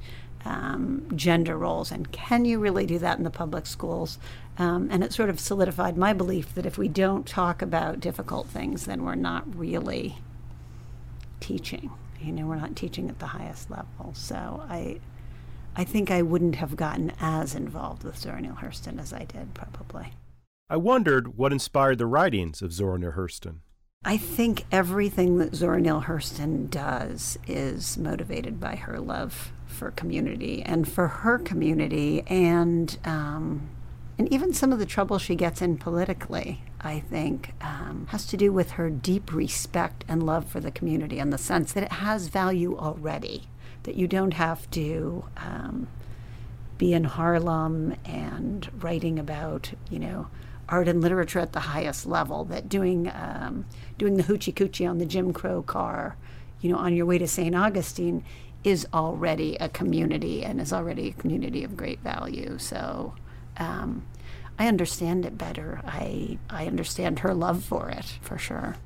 um, 0.44 1.06
gender 1.14 1.56
roles, 1.56 1.92
and 1.92 2.10
can 2.12 2.44
you 2.44 2.58
really 2.58 2.86
do 2.86 2.98
that 2.98 3.18
in 3.18 3.24
the 3.24 3.30
public 3.30 3.66
schools? 3.66 4.18
Um, 4.58 4.88
and 4.90 5.04
it 5.04 5.12
sort 5.12 5.30
of 5.30 5.38
solidified 5.38 5.96
my 5.96 6.12
belief 6.12 6.54
that 6.54 6.66
if 6.66 6.78
we 6.78 6.88
don't 6.88 7.26
talk 7.26 7.62
about 7.62 8.00
difficult 8.00 8.46
things, 8.46 8.86
then 8.86 9.04
we're 9.04 9.14
not 9.14 9.44
really 9.56 10.16
teaching. 11.40 11.90
You 12.20 12.32
know, 12.32 12.46
we're 12.46 12.56
not 12.56 12.76
teaching 12.76 13.08
at 13.08 13.18
the 13.18 13.26
highest 13.26 13.70
level. 13.70 14.12
So 14.14 14.62
I, 14.68 15.00
I 15.76 15.84
think 15.84 16.10
I 16.10 16.22
wouldn't 16.22 16.56
have 16.56 16.76
gotten 16.76 17.12
as 17.20 17.54
involved 17.54 18.04
with 18.04 18.18
Zora 18.18 18.40
Neale 18.40 18.58
Hurston 18.60 19.00
as 19.00 19.12
I 19.12 19.24
did, 19.24 19.54
probably. 19.54 20.12
I 20.72 20.76
wondered 20.76 21.36
what 21.36 21.52
inspired 21.52 21.98
the 21.98 22.06
writings 22.06 22.62
of 22.62 22.72
Zora 22.72 22.96
Neale 22.96 23.10
Hurston. 23.10 23.56
I 24.04 24.16
think 24.16 24.66
everything 24.70 25.38
that 25.38 25.52
Zora 25.52 25.80
Neale 25.80 26.02
Hurston 26.02 26.70
does 26.70 27.36
is 27.48 27.98
motivated 27.98 28.60
by 28.60 28.76
her 28.76 29.00
love 29.00 29.52
for 29.66 29.90
community 29.90 30.62
and 30.62 30.88
for 30.88 31.08
her 31.08 31.38
community 31.40 32.22
and 32.28 32.96
um, 33.04 33.68
and 34.16 34.32
even 34.32 34.52
some 34.52 34.72
of 34.72 34.78
the 34.78 34.86
trouble 34.86 35.18
she 35.18 35.34
gets 35.34 35.60
in 35.60 35.76
politically, 35.76 36.62
I 36.80 37.00
think, 37.00 37.52
um, 37.62 38.06
has 38.10 38.26
to 38.26 38.36
do 38.36 38.52
with 38.52 38.72
her 38.72 38.90
deep 38.90 39.32
respect 39.32 40.04
and 40.06 40.22
love 40.22 40.46
for 40.46 40.60
the 40.60 40.70
community 40.70 41.18
and 41.18 41.32
the 41.32 41.38
sense 41.38 41.72
that 41.72 41.82
it 41.82 41.92
has 41.92 42.28
value 42.28 42.76
already, 42.76 43.48
that 43.84 43.96
you 43.96 44.06
don't 44.06 44.34
have 44.34 44.70
to 44.72 45.24
um, 45.38 45.88
be 46.76 46.92
in 46.92 47.04
Harlem 47.04 47.96
and 48.04 48.70
writing 48.82 49.18
about, 49.18 49.72
you 49.88 49.98
know, 49.98 50.28
art 50.70 50.88
and 50.88 51.00
literature 51.00 51.40
at 51.40 51.52
the 51.52 51.60
highest 51.60 52.06
level, 52.06 52.44
that 52.46 52.68
doing, 52.68 53.10
um, 53.14 53.66
doing 53.98 54.16
the 54.16 54.22
hoochie 54.22 54.54
coochie 54.54 54.88
on 54.88 54.98
the 54.98 55.06
Jim 55.06 55.32
Crow 55.32 55.62
car, 55.62 56.16
you 56.60 56.70
know, 56.70 56.78
on 56.78 56.94
your 56.94 57.06
way 57.06 57.18
to 57.18 57.26
St. 57.26 57.54
Augustine 57.54 58.24
is 58.62 58.86
already 58.92 59.56
a 59.56 59.68
community 59.68 60.44
and 60.44 60.60
is 60.60 60.72
already 60.72 61.08
a 61.08 61.12
community 61.12 61.64
of 61.64 61.76
great 61.76 62.00
value. 62.00 62.58
So 62.58 63.14
um, 63.56 64.06
I 64.58 64.68
understand 64.68 65.24
it 65.24 65.38
better. 65.38 65.80
I, 65.84 66.38
I 66.48 66.66
understand 66.66 67.20
her 67.20 67.34
love 67.34 67.64
for 67.64 67.88
it, 67.88 68.18
for 68.20 68.38
sure. 68.38 68.76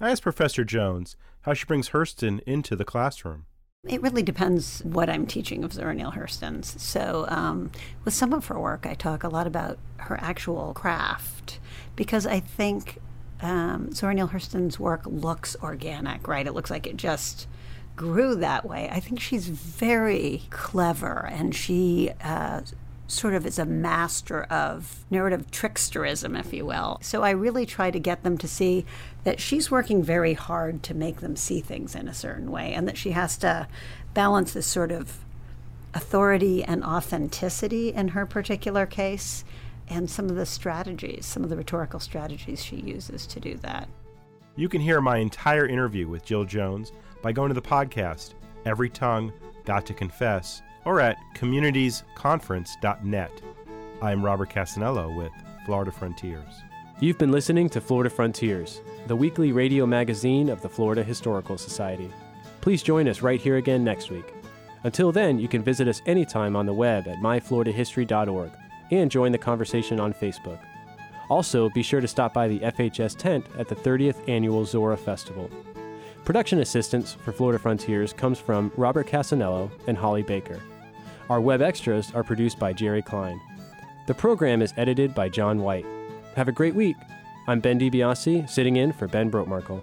I 0.00 0.10
asked 0.10 0.22
Professor 0.22 0.64
Jones 0.64 1.16
how 1.42 1.54
she 1.54 1.64
brings 1.64 1.90
Hurston 1.90 2.40
into 2.40 2.76
the 2.76 2.84
classroom. 2.84 3.46
It 3.86 4.00
really 4.00 4.22
depends 4.22 4.80
what 4.80 5.10
I'm 5.10 5.26
teaching 5.26 5.62
of 5.62 5.72
Zora 5.72 5.94
Neale 5.94 6.12
Hurston's. 6.12 6.80
So, 6.82 7.26
um, 7.28 7.70
with 8.04 8.14
some 8.14 8.32
of 8.32 8.46
her 8.46 8.58
work, 8.58 8.86
I 8.86 8.94
talk 8.94 9.24
a 9.24 9.28
lot 9.28 9.46
about 9.46 9.78
her 9.98 10.18
actual 10.20 10.72
craft 10.72 11.60
because 11.94 12.26
I 12.26 12.40
think 12.40 12.98
um, 13.42 13.92
Zora 13.92 14.14
Neale 14.14 14.28
Hurston's 14.28 14.80
work 14.80 15.02
looks 15.04 15.54
organic, 15.62 16.26
right? 16.26 16.46
It 16.46 16.54
looks 16.54 16.70
like 16.70 16.86
it 16.86 16.96
just 16.96 17.46
grew 17.94 18.34
that 18.36 18.64
way. 18.64 18.88
I 18.90 19.00
think 19.00 19.20
she's 19.20 19.48
very 19.48 20.42
clever 20.50 21.28
and 21.30 21.54
she 21.54 22.10
uh, 22.22 22.62
sort 23.06 23.34
of 23.34 23.46
is 23.46 23.58
a 23.58 23.66
master 23.66 24.44
of 24.44 25.04
narrative 25.10 25.50
tricksterism, 25.50 26.38
if 26.38 26.52
you 26.52 26.64
will. 26.64 26.98
So 27.02 27.22
I 27.22 27.30
really 27.30 27.66
try 27.66 27.90
to 27.90 27.98
get 27.98 28.22
them 28.22 28.38
to 28.38 28.48
see 28.48 28.86
that 29.24 29.40
she's 29.40 29.70
working 29.70 30.02
very 30.02 30.34
hard 30.34 30.82
to 30.84 30.94
make 30.94 31.20
them 31.20 31.36
see 31.36 31.60
things 31.60 31.94
in 31.94 32.08
a 32.08 32.14
certain 32.14 32.50
way 32.50 32.72
and 32.72 32.88
that 32.88 32.96
she 32.96 33.10
has 33.10 33.36
to 33.38 33.68
balance 34.14 34.52
this 34.52 34.66
sort 34.66 34.90
of 34.90 35.18
authority 35.92 36.64
and 36.64 36.82
authenticity 36.82 37.92
in 37.92 38.08
her 38.08 38.26
particular 38.26 38.86
case 38.86 39.44
and 39.88 40.08
some 40.08 40.30
of 40.30 40.36
the 40.36 40.46
strategies, 40.46 41.26
some 41.26 41.44
of 41.44 41.50
the 41.50 41.56
rhetorical 41.56 42.00
strategies 42.00 42.64
she 42.64 42.76
uses 42.76 43.26
to 43.26 43.38
do 43.38 43.54
that. 43.58 43.88
You 44.56 44.68
can 44.68 44.80
hear 44.80 45.00
my 45.00 45.18
entire 45.18 45.66
interview 45.66 46.08
with 46.08 46.24
Jill 46.24 46.44
Jones 46.44 46.92
by 47.22 47.32
going 47.32 47.48
to 47.48 47.54
the 47.54 47.62
podcast, 47.62 48.34
Every 48.64 48.88
Tongue 48.88 49.32
Got 49.64 49.84
to 49.86 49.94
Confess, 49.94 50.62
or 50.84 51.00
at 51.00 51.16
communitiesconference.net. 51.34 53.42
I 54.02 54.12
am 54.12 54.24
Robert 54.24 54.50
Cassanello 54.50 55.16
with 55.16 55.32
Florida 55.64 55.90
Frontiers. 55.90 56.62
You've 57.00 57.18
been 57.18 57.32
listening 57.32 57.68
to 57.70 57.80
Florida 57.80 58.10
Frontiers, 58.10 58.80
the 59.06 59.16
weekly 59.16 59.52
radio 59.52 59.86
magazine 59.86 60.48
of 60.48 60.62
the 60.62 60.68
Florida 60.68 61.02
Historical 61.02 61.58
Society. 61.58 62.10
Please 62.60 62.82
join 62.82 63.08
us 63.08 63.22
right 63.22 63.40
here 63.40 63.56
again 63.56 63.82
next 63.82 64.10
week. 64.10 64.32
Until 64.84 65.12
then, 65.12 65.38
you 65.38 65.48
can 65.48 65.62
visit 65.62 65.88
us 65.88 66.02
anytime 66.06 66.56
on 66.56 66.66
the 66.66 66.72
web 66.72 67.08
at 67.08 67.18
myfloridahistory.org 67.18 68.52
and 68.90 69.10
join 69.10 69.32
the 69.32 69.38
conversation 69.38 69.98
on 69.98 70.12
Facebook. 70.12 70.60
Also, 71.30 71.70
be 71.70 71.82
sure 71.82 72.00
to 72.00 72.08
stop 72.08 72.34
by 72.34 72.46
the 72.46 72.60
FHS 72.60 73.16
tent 73.16 73.46
at 73.58 73.68
the 73.68 73.74
30th 73.74 74.28
Annual 74.28 74.66
Zora 74.66 74.96
Festival. 74.96 75.50
Production 76.24 76.60
assistance 76.60 77.14
for 77.14 77.32
Florida 77.32 77.58
Frontiers 77.58 78.12
comes 78.12 78.38
from 78.38 78.70
Robert 78.76 79.06
Cassanello 79.06 79.70
and 79.86 79.96
Holly 79.96 80.22
Baker. 80.22 80.60
Our 81.30 81.40
web 81.40 81.62
extras 81.62 82.12
are 82.14 82.22
produced 82.22 82.58
by 82.58 82.74
Jerry 82.74 83.00
Klein. 83.00 83.40
The 84.06 84.12
program 84.14 84.60
is 84.60 84.74
edited 84.76 85.14
by 85.14 85.30
John 85.30 85.60
White. 85.60 85.86
Have 86.36 86.48
a 86.48 86.52
great 86.52 86.74
week. 86.74 86.96
I'm 87.48 87.60
Ben 87.60 87.78
DiBiase, 87.80 88.48
sitting 88.50 88.76
in 88.76 88.92
for 88.92 89.08
Ben 89.08 89.30
Brotemarkle. 89.30 89.82